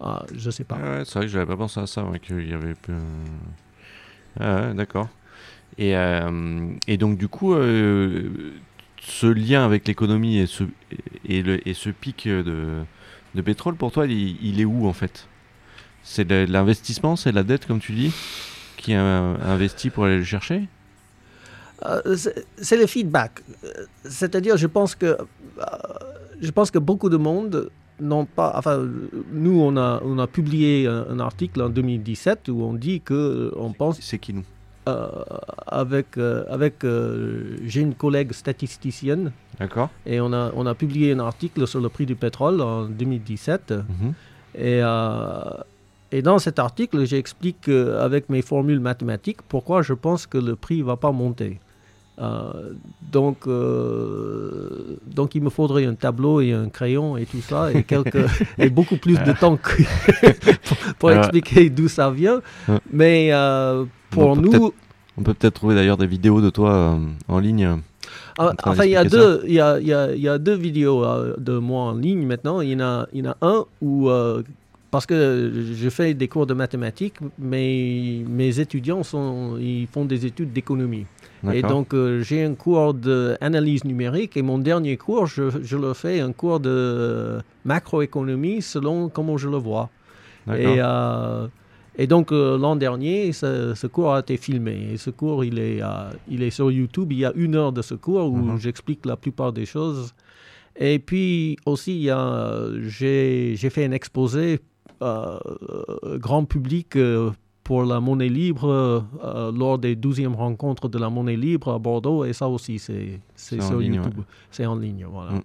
Ah, 0.00 0.22
je 0.42 0.50
sais 0.56 0.64
pas. 0.70 0.76
Ouais, 0.76 1.02
c'est 1.04 1.14
vrai 1.18 1.26
que 1.26 1.32
j'avais 1.34 1.50
pas 1.52 1.56
pensé 1.64 1.80
à 1.80 1.86
ça, 1.86 2.00
ouais, 2.04 2.20
qu'il 2.24 2.48
y 2.48 2.54
avait. 2.54 2.74
Ah 4.40 4.68
ouais, 4.68 4.74
d'accord. 4.74 5.08
Et, 5.76 5.96
euh, 5.96 6.70
et 6.86 6.96
donc, 6.96 7.18
du 7.18 7.28
coup, 7.28 7.54
euh, 7.54 8.52
ce 9.06 9.26
lien 9.26 9.64
avec 9.64 9.86
l'économie 9.86 10.38
et 10.38 10.46
ce, 10.46 10.64
et, 11.28 11.42
le, 11.42 11.66
et 11.68 11.74
ce 11.74 11.90
pic 11.90 12.26
de, 12.26 12.82
de 13.34 13.42
pétrole, 13.42 13.76
pour 13.76 13.92
toi, 13.92 14.06
il, 14.06 14.36
il 14.44 14.60
est 14.60 14.64
où 14.64 14.86
en 14.86 14.92
fait? 14.92 15.28
C'est 16.02 16.30
l'investissement, 16.30 17.16
c'est 17.16 17.32
la 17.32 17.42
dette, 17.44 17.66
comme 17.66 17.80
tu 17.80 17.92
dis, 17.92 18.12
qui 18.76 18.92
a 18.94 19.02
investi 19.02 19.90
pour 19.90 20.04
aller 20.04 20.18
le 20.18 20.24
chercher? 20.24 20.68
Euh, 21.86 22.16
c'est- 22.16 22.76
le 22.76 22.86
feedback. 22.86 23.42
C'est-à-dire, 24.04 24.56
je 24.56 24.66
pense 24.66 24.94
que 24.94 25.06
euh, 25.06 25.16
je 26.40 26.50
pense 26.50 26.70
que 26.70 26.78
beaucoup 26.78 27.08
de 27.10 27.16
monde 27.16 27.70
n'ont 28.00 28.24
pas. 28.26 28.52
Enfin, 28.56 28.86
nous, 29.32 29.60
on 29.60 29.76
a 29.76 30.00
on 30.04 30.18
a 30.18 30.26
publié 30.26 30.86
un, 30.86 31.06
un 31.10 31.20
article 31.20 31.62
en 31.62 31.68
2017 31.68 32.48
où 32.48 32.62
on 32.62 32.74
dit 32.74 33.00
que 33.00 33.14
euh, 33.14 33.50
on 33.56 33.72
pense 33.72 33.98
C'est 34.00 34.18
qui 34.18 34.32
nous? 34.34 34.44
Euh, 34.86 35.08
avec 35.66 36.18
euh, 36.18 36.44
avec 36.48 36.84
euh, 36.84 37.56
j'ai 37.64 37.80
une 37.80 37.94
collègue 37.94 38.32
statisticienne 38.32 39.32
D'accord 39.58 39.88
et 40.04 40.20
on 40.20 40.32
a 40.32 40.52
on 40.54 40.66
a 40.66 40.74
publié 40.74 41.12
un 41.12 41.20
article 41.20 41.66
sur 41.66 41.80
le 41.80 41.88
prix 41.88 42.06
du 42.06 42.14
pétrole 42.16 42.60
en 42.60 42.84
2017 42.84 43.72
Mhm. 43.72 44.12
et 44.58 44.80
et 46.12 46.22
dans 46.22 46.38
cet 46.38 46.60
article, 46.60 47.04
j'explique 47.06 47.68
avec 47.68 48.28
mes 48.28 48.40
formules 48.42 48.78
mathématiques 48.78 49.42
pourquoi 49.48 49.82
je 49.82 49.94
pense 49.94 50.26
que 50.26 50.38
le 50.38 50.54
prix 50.54 50.78
ne 50.78 50.84
va 50.84 50.96
pas 50.96 51.10
monter. 51.10 51.58
Euh, 52.20 52.72
donc, 53.10 53.46
euh, 53.48 54.96
donc, 55.06 55.34
il 55.34 55.42
me 55.42 55.50
faudrait 55.50 55.84
un 55.84 55.94
tableau 55.94 56.40
et 56.40 56.52
un 56.52 56.68
crayon 56.68 57.16
et 57.16 57.26
tout 57.26 57.40
ça, 57.40 57.72
et, 57.72 57.82
quelques, 57.82 58.24
et 58.58 58.70
beaucoup 58.70 58.96
plus 58.96 59.18
de 59.24 59.32
temps 59.32 59.56
que- 59.56 59.82
pour, 60.68 60.76
pour 60.98 61.08
Alors- 61.10 61.24
expliquer 61.24 61.70
d'où 61.70 61.88
ça 61.88 62.10
vient. 62.10 62.40
Ouais. 62.68 62.78
Mais 62.92 63.28
euh, 63.32 63.84
pour 64.10 64.28
On 64.30 64.36
nous, 64.36 64.72
On 65.16 65.22
peut 65.22 65.34
peut-être 65.34 65.54
trouver 65.54 65.74
d'ailleurs 65.74 65.96
des 65.96 66.06
vidéos 66.06 66.40
de 66.40 66.50
toi 66.50 66.98
en 67.28 67.38
ligne. 67.38 67.78
Ah, 68.38 68.52
en 68.64 68.70
Enfin, 68.70 68.84
il 68.84 68.90
y, 68.90 68.96
a 68.96 69.04
deux, 69.04 69.42
il, 69.46 69.54
y 69.54 69.60
a, 69.60 69.78
il, 69.80 69.86
y 69.86 69.92
a, 69.92 70.12
il 70.14 70.20
y 70.20 70.28
a 70.28 70.38
deux 70.38 70.56
vidéos 70.56 71.04
de 71.38 71.58
moi 71.58 71.82
en 71.84 71.94
ligne 71.94 72.26
maintenant. 72.26 72.60
Il 72.60 72.70
y 72.70 72.74
en 72.76 72.80
a, 72.80 73.06
il 73.12 73.24
y 73.24 73.28
en 73.28 73.32
a 73.32 73.36
un 73.42 73.64
où, 73.80 74.08
parce 74.90 75.06
que 75.06 75.52
je 75.72 75.88
fais 75.88 76.14
des 76.14 76.28
cours 76.28 76.46
de 76.46 76.54
mathématiques, 76.54 77.16
mais 77.38 78.22
mes 78.28 78.60
étudiants 78.60 79.02
sont, 79.02 79.56
ils 79.58 79.86
font 79.88 80.04
des 80.04 80.26
études 80.26 80.52
d'économie. 80.52 81.06
Et 81.52 81.62
donc, 81.62 81.92
euh, 81.94 82.22
j'ai 82.22 82.42
un 82.44 82.54
cours 82.54 82.94
d'analyse 82.94 83.84
numérique 83.84 84.36
et 84.36 84.42
mon 84.42 84.58
dernier 84.58 84.96
cours, 84.96 85.26
je, 85.26 85.42
je 85.62 85.76
le 85.76 85.92
fais 85.94 86.20
un 86.20 86.32
cours 86.32 86.60
de 86.60 87.40
macroéconomie 87.64 88.62
selon 88.62 89.08
comment 89.08 89.36
je 89.36 89.48
le 89.48 89.56
vois. 89.58 89.90
Et, 90.48 90.76
euh, 90.80 91.46
et 91.96 92.06
donc, 92.06 92.32
euh, 92.32 92.56
l'an 92.58 92.76
dernier, 92.76 93.32
ce, 93.32 93.74
ce 93.74 93.86
cours 93.86 94.14
a 94.14 94.20
été 94.20 94.36
filmé. 94.36 94.90
Et 94.92 94.96
ce 94.96 95.10
cours, 95.10 95.44
il 95.44 95.58
est, 95.58 95.80
il 96.28 96.42
est 96.42 96.50
sur 96.50 96.70
YouTube. 96.70 97.12
Il 97.12 97.18
y 97.18 97.24
a 97.24 97.32
une 97.34 97.54
heure 97.56 97.72
de 97.72 97.82
ce 97.82 97.94
cours 97.94 98.30
où 98.32 98.36
Mhm. 98.36 98.58
j'explique 98.58 99.04
la 99.06 99.16
plupart 99.16 99.52
des 99.52 99.66
choses. 99.66 100.14
Et 100.76 100.98
puis 100.98 101.56
aussi, 101.66 102.08
j'ai 102.82 103.54
j'ai 103.56 103.70
fait 103.70 103.84
un 103.84 103.92
exposé 103.92 104.60
grand 105.00 106.44
public 106.44 106.96
pour 107.64 107.82
la 107.84 107.98
monnaie 107.98 108.28
libre 108.28 108.68
euh, 109.24 109.50
lors 109.50 109.78
des 109.78 109.96
12e 109.96 110.34
rencontres 110.34 110.88
de 110.88 110.98
la 110.98 111.08
monnaie 111.08 111.36
libre 111.36 111.72
à 111.72 111.78
Bordeaux. 111.78 112.26
Et 112.26 112.34
ça 112.34 112.46
aussi, 112.46 112.78
c'est 112.78 113.18
sur 113.34 113.78
ligne, 113.78 113.94
YouTube. 113.94 114.20
C'est 114.50 114.66
en 114.66 114.76
ligne, 114.76 115.06
voilà. 115.10 115.32
Mm. 115.32 115.42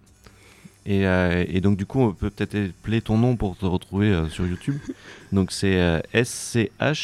Et, 0.86 1.08
euh, 1.08 1.45
et 1.47 1.62
donc 1.62 1.77
du 1.77 1.86
coup, 1.86 2.01
on 2.01 2.12
peut 2.13 2.29
peut-être 2.29 2.55
appeler 2.55 3.01
ton 3.01 3.17
nom 3.17 3.36
pour 3.38 3.55
te 3.58 3.65
retrouver 3.65 4.10
euh, 4.10 4.27
sur 4.27 4.45
YouTube. 4.45 4.77
Donc 5.32 5.51
c'est 5.51 6.01
S-C-H-I-N-D-L-E-R 6.13 6.95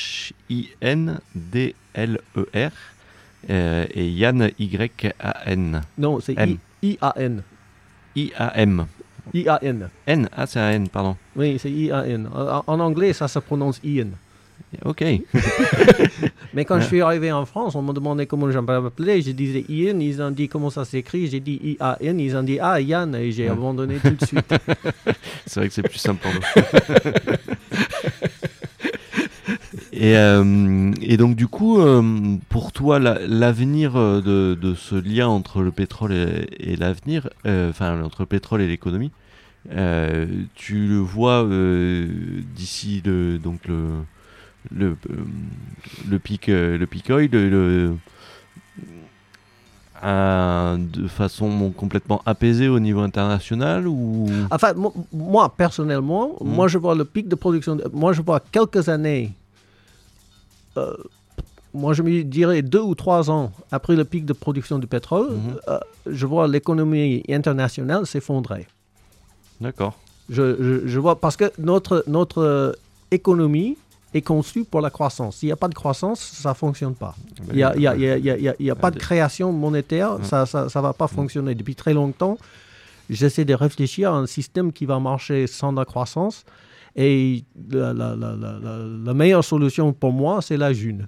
et 3.47 4.09
Yann 4.09 4.49
Y-A-N. 4.57 5.81
Non, 5.99 6.19
c'est 6.19 6.35
I-A-N. 6.81 7.43
I-A-M. 8.15 8.87
I-A-N. 9.33 9.89
N, 10.07 10.29
ah 10.35 10.47
c'est 10.47 10.59
un 10.59 10.71
N, 10.71 10.87
pardon. 10.89 11.15
Oui, 11.35 11.59
c'est 11.59 11.71
I-A-N. 11.71 12.27
En, 12.33 12.79
anglais, 12.79 13.13
ça 13.13 13.27
se 13.27 13.37
prononce 13.39 13.79
Ian. 13.83 14.07
Ok. 14.83 15.03
Mais 16.53 16.65
quand 16.65 16.79
je 16.81 16.85
suis 16.85 16.99
arrivé 17.01 17.31
en 17.31 17.45
France, 17.45 17.75
on 17.75 17.81
me 17.81 17.93
demandait 17.93 18.25
comment 18.25 18.51
je 18.51 18.59
m'appelais. 18.59 19.21
Je 19.21 19.31
disais 19.31 19.63
Ian, 19.69 19.97
ils 19.99 20.21
ont 20.21 20.31
dit 20.31 20.49
comment 20.49 20.69
ça 20.69 20.83
s'écrit. 20.85 21.27
J'ai 21.27 21.39
dit 21.39 21.59
I-A-N, 21.63 22.19
ils 22.19 22.35
ont 22.35 22.43
dit 22.43 22.59
Ah, 22.61 22.81
Yann, 22.81 23.15
et 23.15 23.31
j'ai 23.31 23.47
abandonné 23.47 23.95
tout 24.03 24.09
de 24.09 24.25
suite. 24.25 24.53
C'est 25.45 25.59
vrai 25.61 25.69
que 25.69 25.73
c'est 25.75 25.83
plus 25.83 25.99
simple 25.99 26.21
pour 26.21 26.33
nous. 26.33 26.41
et, 29.93 30.17
euh, 30.17 30.91
et 31.01 31.17
donc 31.17 31.35
du 31.35 31.47
coup, 31.47 31.79
euh, 31.79 32.01
pour 32.49 32.71
toi, 32.71 32.99
la- 32.99 33.19
l'avenir 33.27 33.95
euh, 33.95 34.21
de, 34.21 34.57
de 34.59 34.73
ce 34.75 34.95
lien 34.95 35.27
entre 35.27 35.61
le 35.61 35.71
pétrole 35.71 36.13
et, 36.13 36.47
et 36.59 36.75
l'avenir, 36.75 37.29
euh, 37.45 37.69
enfin 37.69 38.01
entre 38.03 38.23
le 38.23 38.27
pétrole 38.27 38.61
et 38.61 38.67
l'économie, 38.67 39.11
tu 40.55 40.87
le 40.87 40.97
vois 40.97 41.43
d'ici 42.55 43.01
le 43.03 43.39
donc 43.39 43.61
le 43.67 43.89
le, 44.71 44.87
euh, 44.87 44.95
le 46.09 46.19
pic 46.19 46.49
euh, 46.49 46.77
le 46.77 46.85
pic 46.87 47.09
oil 47.09 47.29
le, 47.31 47.49
le- 47.49 47.95
à- 50.01 50.75
de 50.77 51.07
façon 51.07 51.71
complètement 51.71 52.21
apaisée 52.25 52.67
au 52.67 52.79
niveau 52.79 52.99
international 53.01 53.87
ou? 53.87 54.27
Enfin, 54.51 54.73
mo- 54.73 54.93
moi, 55.13 55.53
personnellement, 55.55 56.31
Mm. 56.41 56.47
moi, 56.49 56.67
je 56.67 56.77
vois 56.77 56.95
le 56.95 57.05
pic 57.05 57.27
de 57.27 57.35
production. 57.35 57.77
moi, 57.93 58.13
je 58.13 58.21
vois 58.21 58.39
quelques 58.39 58.89
années. 58.89 59.31
euh, 60.77 60.93
moi, 61.73 61.93
je 61.93 62.03
me 62.03 62.23
dirais 62.23 62.61
deux 62.61 62.81
ou 62.81 62.95
trois 62.95 63.29
ans 63.31 63.51
après 63.71 63.95
le 63.95 64.03
pic 64.05 64.25
de 64.25 64.33
production 64.33 64.77
du 64.79 64.87
pétrole, 64.87 65.29
euh, 65.69 65.79
je 66.05 66.25
vois 66.25 66.47
l'économie 66.47 67.23
internationale 67.29 68.05
s'effondrer. 68.05 68.67
D'accord. 69.61 69.97
Je, 70.29 70.55
je- 70.61 70.87
je 70.87 70.99
vois 70.99 71.19
parce 71.19 71.37
que 71.37 71.51
notre, 71.57 72.03
notre 72.07 72.39
euh, 72.41 72.71
économie 73.11 73.77
est 74.15 74.21
conçue 74.21 74.63
pour 74.63 74.81
la 74.81 74.89
croissance. 74.89 75.37
S'il 75.37 75.47
n'y 75.49 75.53
a 75.53 75.57
pas 75.57 75.67
de 75.67 75.73
croissance, 75.75 76.19
ça 76.19 76.49
ne 76.49 76.53
fonctionne 76.55 76.95
pas. 76.95 77.15
Il 77.49 77.55
n'y 77.57 77.63
a, 77.63 77.75
il 77.75 77.81
y 77.81 77.87
a- 77.87 77.95
y 77.95 78.09
a- 78.09 78.17
y 78.17 78.69
a- 78.69 78.73
a- 78.73 78.75
pas 78.75 78.89
de 78.91 78.97
création 78.97 79.51
monétaire, 79.51 80.19
Mm. 80.19 80.23
ça 80.23 80.41
ne 80.41 80.45
ça, 80.45 80.69
ça 80.69 80.81
va 80.81 80.93
pas 80.93 81.07
fonctionner. 81.07 81.53
Depuis 81.55 81.75
très 81.75 81.93
longtemps, 81.93 82.37
j'essaie 83.09 83.45
de 83.45 83.53
réfléchir 83.53 84.13
à 84.13 84.17
un 84.17 84.25
système 84.25 84.71
qui 84.71 84.85
va 84.85 84.99
marcher 84.99 85.47
sans 85.47 85.71
la 85.73 85.85
croissance. 85.85 86.45
Et 86.95 87.43
la, 87.69 87.93
la- 87.93 88.15
la- 88.15 88.35
la- 88.35 88.59
la- 88.63 88.85
la 89.07 89.13
meilleure 89.13 89.43
solution 89.43 89.91
pour 89.91 90.13
moi, 90.13 90.41
c'est 90.41 90.57
la 90.57 90.71
june. 90.71 91.05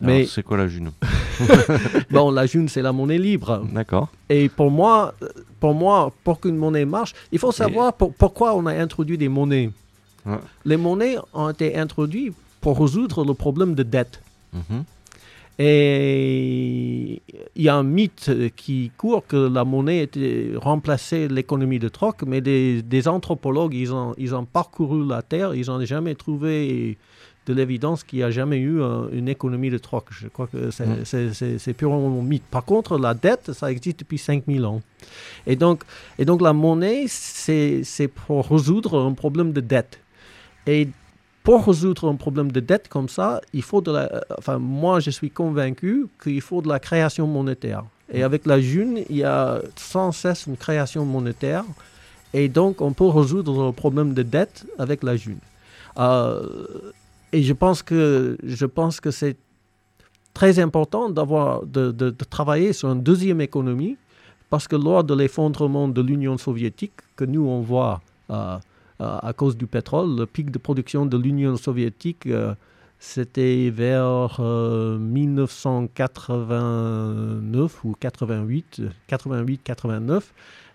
Mais 0.00 0.26
c'est 0.26 0.42
quoi 0.42 0.56
la 0.56 0.66
june 0.68 0.90
bon, 2.10 2.30
la 2.30 2.46
june, 2.46 2.68
c'est 2.68 2.82
la 2.82 2.92
monnaie 2.92 3.18
libre. 3.18 3.64
D'accord. 3.72 4.08
Et 4.28 4.48
pour 4.48 4.70
moi, 4.70 5.14
pour 5.60 5.74
moi, 5.74 6.12
pour 6.24 6.40
qu'une 6.40 6.56
monnaie 6.56 6.84
marche, 6.84 7.14
il 7.32 7.38
faut 7.38 7.52
savoir 7.52 7.92
pour- 7.94 8.12
pourquoi 8.14 8.54
on 8.54 8.66
a 8.66 8.72
introduit 8.74 9.18
des 9.18 9.28
monnaies. 9.28 9.70
Ouais. 10.26 10.38
Les 10.64 10.76
monnaies 10.76 11.16
ont 11.34 11.50
été 11.50 11.76
introduites 11.76 12.34
pour 12.60 12.78
résoudre 12.80 13.24
le 13.24 13.34
problème 13.34 13.74
de 13.74 13.82
dette. 13.82 14.20
Mhm. 14.52 14.84
Et 15.58 17.22
il 17.56 17.62
y 17.62 17.68
a 17.68 17.76
un 17.76 17.82
mythe 17.82 18.30
qui 18.56 18.90
court 18.96 19.26
que 19.26 19.36
la 19.36 19.64
monnaie 19.64 20.02
était 20.02 20.52
remplacé 20.56 21.28
l'économie 21.28 21.78
de 21.78 21.88
troc, 21.88 22.22
mais 22.26 22.40
des, 22.40 22.82
des 22.82 23.06
anthropologues, 23.08 23.74
ils 23.74 23.92
ont, 23.92 24.14
ils 24.18 24.34
ont 24.34 24.44
parcouru 24.44 25.06
la 25.06 25.22
Terre, 25.22 25.54
ils 25.54 25.66
n'ont 25.66 25.84
jamais 25.84 26.14
trouvé 26.14 26.96
de 27.46 27.52
l'évidence 27.54 28.04
qu'il 28.04 28.20
n'y 28.20 28.22
a 28.24 28.30
jamais 28.30 28.56
eu 28.58 28.80
euh, 28.80 29.08
une 29.12 29.28
économie 29.28 29.68
de 29.70 29.78
troc. 29.78 30.04
Je 30.10 30.28
crois 30.28 30.46
que 30.46 30.70
c'est 30.70 30.86
Mm. 30.86 31.58
c'est 31.58 31.74
purement 31.74 32.06
un 32.06 32.22
mythe. 32.22 32.44
Par 32.50 32.64
contre, 32.64 32.98
la 32.98 33.14
dette, 33.14 33.52
ça 33.52 33.70
existe 33.70 33.98
depuis 34.00 34.18
5000 34.18 34.64
ans. 34.64 34.80
Et 35.46 35.56
donc, 35.56 35.82
et 36.18 36.24
donc 36.24 36.40
la 36.40 36.52
monnaie, 36.52 37.06
c'est 37.08 38.08
pour 38.08 38.48
résoudre 38.48 38.98
un 39.00 39.12
problème 39.12 39.52
de 39.52 39.60
dette. 39.60 39.98
Et 40.66 40.88
pour 41.42 41.66
résoudre 41.66 42.08
un 42.08 42.14
problème 42.16 42.52
de 42.52 42.60
dette 42.60 42.88
comme 42.88 43.08
ça, 43.08 43.40
il 43.52 43.62
faut 43.62 43.80
de 43.80 43.90
la. 43.92 44.12
euh, 44.12 44.20
Enfin, 44.38 44.58
moi, 44.58 45.00
je 45.00 45.10
suis 45.10 45.30
convaincu 45.30 46.06
qu'il 46.22 46.40
faut 46.40 46.62
de 46.62 46.68
la 46.68 46.78
création 46.78 47.26
monétaire. 47.26 47.84
Et 48.12 48.22
avec 48.22 48.46
la 48.46 48.60
June, 48.60 49.00
il 49.08 49.16
y 49.16 49.24
a 49.24 49.60
sans 49.76 50.12
cesse 50.12 50.46
une 50.46 50.56
création 50.56 51.04
monétaire. 51.04 51.64
Et 52.34 52.48
donc, 52.48 52.80
on 52.80 52.92
peut 52.92 53.06
résoudre 53.08 53.66
le 53.66 53.72
problème 53.72 54.14
de 54.14 54.22
dette 54.22 54.66
avec 54.78 55.02
la 55.02 55.16
June. 55.16 55.38
Euh, 55.98 56.46
et 57.32 57.42
je 57.42 57.52
pense 57.52 57.82
que, 57.82 58.36
je 58.44 58.66
pense 58.66 59.00
que 59.00 59.10
c'est 59.10 59.36
très 60.34 60.58
important 60.58 61.10
d'avoir, 61.10 61.62
de, 61.66 61.90
de- 61.90 62.10
de 62.10 62.24
travailler 62.24 62.72
sur 62.72 62.90
une 62.90 63.02
deuxième 63.02 63.40
économie 63.40 63.96
parce 64.48 64.68
que 64.68 64.76
lors 64.76 65.04
de 65.04 65.14
l'effondrement 65.14 65.88
de 65.88 66.00
l'Union 66.02 66.36
soviétique, 66.38 66.92
que 67.16 67.24
nous 67.24 67.46
on 67.46 67.60
voit 67.60 68.00
euh, 68.30 68.56
à 69.00 69.32
cause 69.32 69.56
du 69.56 69.66
pétrole, 69.66 70.14
le 70.16 70.26
pic 70.26 70.50
de 70.50 70.58
production 70.58 71.06
de 71.06 71.16
l'Union 71.16 71.56
soviétique, 71.56 72.26
euh, 72.26 72.54
c'était 72.98 73.70
vers 73.70 74.36
euh, 74.38 74.98
1989 74.98 77.84
ou 77.84 77.96
88, 77.98 78.82
88-89, 79.08 80.20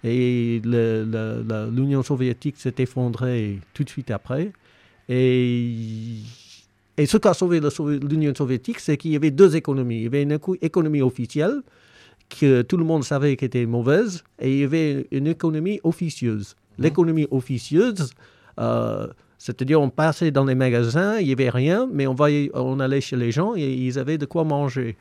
et 0.03 0.61
l'Union 0.63 2.01
soviétique 2.03 2.57
s'est 2.57 2.75
effondrée 2.79 3.59
tout 3.73 3.83
de 3.83 3.89
suite 3.89 4.11
après. 4.11 4.51
Et, 5.09 6.17
et 6.97 7.05
ce 7.05 7.15
qu'a 7.17 7.33
sauvé 7.33 7.61
l'Union 7.61 8.33
soviétique, 8.35 8.79
c'est 8.79 8.97
qu'il 8.97 9.11
y 9.11 9.15
avait 9.15 9.31
deux 9.31 9.55
économies. 9.55 9.99
Il 9.99 10.03
y 10.03 10.07
avait 10.07 10.23
une 10.23 10.33
éco- 10.33 10.57
économie 10.61 11.01
officielle 11.01 11.61
que 12.29 12.61
tout 12.61 12.75
le 12.75 12.83
monde 12.83 13.05
savait 13.05 13.37
qu'elle 13.37 13.47
était 13.47 13.65
mauvaise, 13.65 14.21
et 14.39 14.51
il 14.51 14.59
y 14.59 14.63
avait 14.65 15.07
une 15.11 15.27
économie 15.27 15.79
officieuse. 15.83 16.55
L'économie 16.77 17.27
officieuse, 17.31 18.11
euh, 18.59 19.07
c'est-à-dire 19.37 19.81
on 19.81 19.89
passait 19.89 20.31
dans 20.31 20.45
les 20.45 20.55
magasins, 20.55 21.17
il 21.19 21.27
n'y 21.27 21.33
avait 21.33 21.49
rien, 21.49 21.87
mais 21.91 22.07
on, 22.07 22.79
allait 22.79 23.01
chez 23.01 23.15
les 23.15 23.31
gens 23.31 23.55
et 23.55 23.71
ils 23.71 23.99
avaient 23.99 24.17
de 24.17 24.25
quoi 24.25 24.43
manger. 24.43 24.95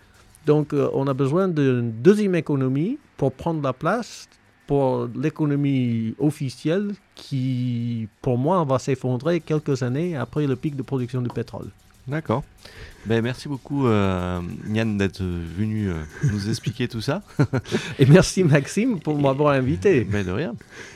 Donc 0.46 0.72
euh, 0.72 0.88
on 0.94 1.06
a 1.06 1.14
besoin 1.14 1.48
d'une 1.48 1.90
deuxième 1.90 2.34
économie 2.34 2.98
pour 3.16 3.32
prendre 3.32 3.62
la 3.62 3.72
place 3.72 4.28
pour 4.66 5.08
l'économie 5.14 6.14
officielle 6.18 6.94
qui, 7.14 8.08
pour 8.20 8.36
moi, 8.36 8.64
va 8.64 8.78
s'effondrer 8.78 9.40
quelques 9.40 9.82
années 9.82 10.16
après 10.16 10.46
le 10.46 10.56
pic 10.56 10.74
de 10.74 10.82
production 10.82 11.22
de 11.22 11.28
pétrole. 11.28 11.68
D'accord. 12.08 12.44
Ben, 13.06 13.22
merci 13.22 13.48
beaucoup, 13.48 13.86
euh, 13.86 14.40
Yann, 14.68 14.98
d'être 14.98 15.22
venu 15.22 15.90
euh, 15.90 16.02
nous 16.24 16.48
expliquer 16.48 16.88
tout 16.88 17.00
ça. 17.00 17.22
Et 18.00 18.06
merci 18.06 18.42
Maxime 18.42 18.98
pour 18.98 19.16
m'avoir 19.16 19.54
invité. 19.54 20.02
Ben, 20.02 20.26
de 20.26 20.32
rien. 20.32 20.54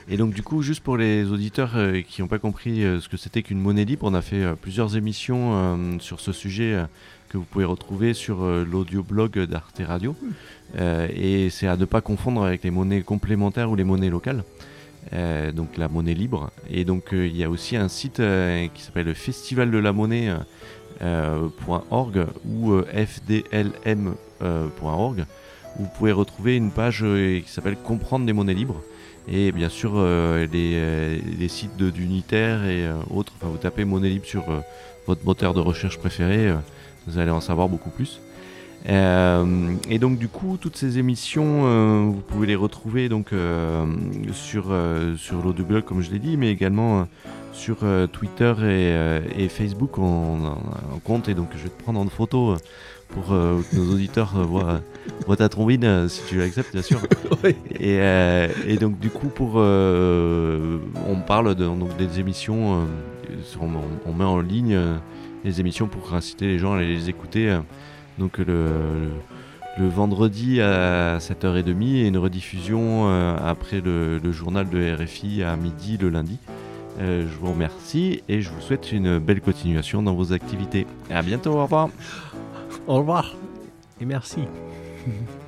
Et 0.08 0.16
donc, 0.16 0.34
du 0.34 0.42
coup, 0.42 0.62
juste 0.62 0.82
pour 0.82 0.96
les 0.96 1.24
auditeurs 1.30 1.72
euh, 1.76 2.00
qui 2.00 2.20
n'ont 2.20 2.28
pas 2.28 2.40
compris 2.40 2.84
euh, 2.84 3.00
ce 3.00 3.08
que 3.08 3.16
c'était 3.16 3.42
qu'une 3.42 3.60
monnaie 3.60 3.84
libre, 3.84 4.06
on 4.06 4.14
a 4.14 4.22
fait 4.22 4.44
plusieurs 4.60 4.96
émissions 4.96 5.98
sur 6.00 6.20
ce 6.20 6.32
sujet 6.32 6.84
que 7.28 7.38
vous 7.38 7.44
pouvez 7.44 7.64
retrouver 7.64 8.12
sur 8.12 8.44
l'audioblog 8.44 9.38
d'Arte 9.44 9.82
Radio. 9.86 10.16
Et 10.78 11.48
c'est 11.50 11.66
à 11.66 11.76
ne 11.76 11.84
pas 11.84 12.00
confondre 12.00 12.44
avec 12.44 12.64
les 12.64 12.70
monnaies 12.70 13.02
complémentaires 13.02 13.70
ou 13.70 13.76
les 13.76 13.84
monnaies 13.84 14.10
locales. 14.10 14.42
Donc 15.12 15.76
la 15.76 15.88
monnaie 15.88 16.14
libre. 16.14 16.50
Et 16.70 16.84
donc 16.84 17.08
il 17.12 17.36
y 17.36 17.44
a 17.44 17.50
aussi 17.50 17.76
un 17.76 17.88
site 17.88 18.20
qui 18.74 18.82
s'appelle 18.82 19.06
le 19.06 19.14
Festival 19.14 19.70
de 19.70 19.78
la 19.78 19.92
monnaie. 19.92 20.32
Euh, 21.02 21.48
euh, 21.68 21.78
.org 21.90 22.26
ou 22.46 22.72
euh, 22.72 22.86
fdlm.org 23.06 24.14
où 25.78 25.82
vous 25.82 25.88
pouvez 25.96 26.12
retrouver 26.12 26.56
une 26.56 26.70
page 26.70 27.00
euh, 27.02 27.40
qui 27.40 27.50
s'appelle 27.50 27.76
Comprendre 27.76 28.26
les 28.26 28.32
monnaies 28.32 28.54
libres 28.54 28.82
et 29.28 29.52
bien 29.52 29.68
sûr 29.68 29.92
euh, 29.94 30.46
les, 30.52 30.74
euh, 30.74 31.48
sites 31.48 31.76
d'unitaires 31.76 32.64
et 32.64 32.86
euh, 32.86 32.94
autres. 33.10 33.32
Enfin, 33.36 33.50
vous 33.50 33.58
tapez 33.58 33.84
monnaie 33.84 34.08
libre 34.08 34.26
sur 34.26 34.48
euh, 34.50 34.60
votre 35.06 35.24
moteur 35.24 35.54
de 35.54 35.60
recherche 35.60 35.98
préféré, 35.98 36.48
euh, 36.48 36.56
vous 37.06 37.18
allez 37.18 37.30
en 37.30 37.40
savoir 37.40 37.68
beaucoup 37.68 37.90
plus. 37.90 38.20
Euh, 38.88 39.74
et 39.88 39.98
donc 39.98 40.18
du 40.18 40.28
coup, 40.28 40.56
toutes 40.60 40.76
ces 40.76 40.98
émissions, 40.98 41.66
euh, 41.66 42.04
vous 42.06 42.22
pouvez 42.26 42.46
les 42.46 42.56
retrouver 42.56 43.08
donc 43.08 43.32
euh, 43.32 43.84
sur 44.32 44.74
sur 45.16 45.42
l'audio-blog 45.42 45.84
comme 45.84 46.00
je 46.00 46.10
l'ai 46.10 46.18
dit, 46.18 46.36
mais 46.36 46.50
également 46.50 47.06
sur 47.52 47.78
Twitter 48.12 48.54
et, 48.62 49.42
et 49.44 49.48
Facebook 49.48 49.98
un 49.98 50.98
compte 51.04 51.28
et 51.28 51.34
donc 51.34 51.48
je 51.56 51.64
vais 51.64 51.68
te 51.68 51.82
prendre 51.82 52.00
en 52.00 52.06
photo 52.06 52.56
pour 53.08 53.26
que 53.26 53.76
nos 53.76 53.92
auditeurs 53.92 54.34
voient, 54.46 54.80
voient 55.26 55.36
ta 55.36 55.48
trombine 55.48 56.08
si 56.08 56.22
tu 56.26 56.38
l'acceptes 56.38 56.72
bien 56.72 56.82
sûr. 56.82 57.00
Oui. 57.44 57.56
Et, 57.78 57.98
et 58.66 58.76
donc 58.76 58.98
du 58.98 59.10
coup 59.10 59.28
pour 59.28 59.56
on 59.56 61.20
parle 61.26 61.54
de, 61.54 61.64
donc 61.64 61.96
des 61.98 62.20
émissions, 62.20 62.86
on, 63.60 63.70
on 64.06 64.14
met 64.14 64.24
en 64.24 64.40
ligne 64.40 64.78
les 65.44 65.60
émissions 65.60 65.88
pour 65.88 66.14
inciter 66.14 66.46
les 66.46 66.58
gens 66.58 66.74
à 66.74 66.80
les 66.80 67.10
écouter. 67.10 67.58
Donc 68.20 68.38
le, 68.38 69.10
le, 69.78 69.88
vendredi 69.88 70.60
à 70.60 71.18
7h30 71.18 71.96
et 71.96 72.06
une 72.06 72.18
rediffusion 72.18 73.08
euh, 73.08 73.36
après 73.44 73.80
le, 73.80 74.18
le 74.18 74.32
journal 74.32 74.68
de 74.68 74.94
RFI 74.94 75.42
à 75.42 75.56
midi 75.56 75.96
le 75.96 76.10
lundi. 76.10 76.38
Euh, 77.00 77.26
je 77.26 77.38
vous 77.38 77.50
remercie 77.50 78.22
et 78.28 78.42
je 78.42 78.50
vous 78.50 78.60
souhaite 78.60 78.92
une 78.92 79.18
belle 79.18 79.40
continuation 79.40 80.02
dans 80.02 80.14
vos 80.14 80.32
activités. 80.32 80.86
À 81.10 81.22
bientôt, 81.22 81.52
au 81.52 81.62
revoir. 81.62 81.88
Au 82.86 82.96
revoir 82.96 83.34
et 84.00 84.04
merci. 84.04 84.40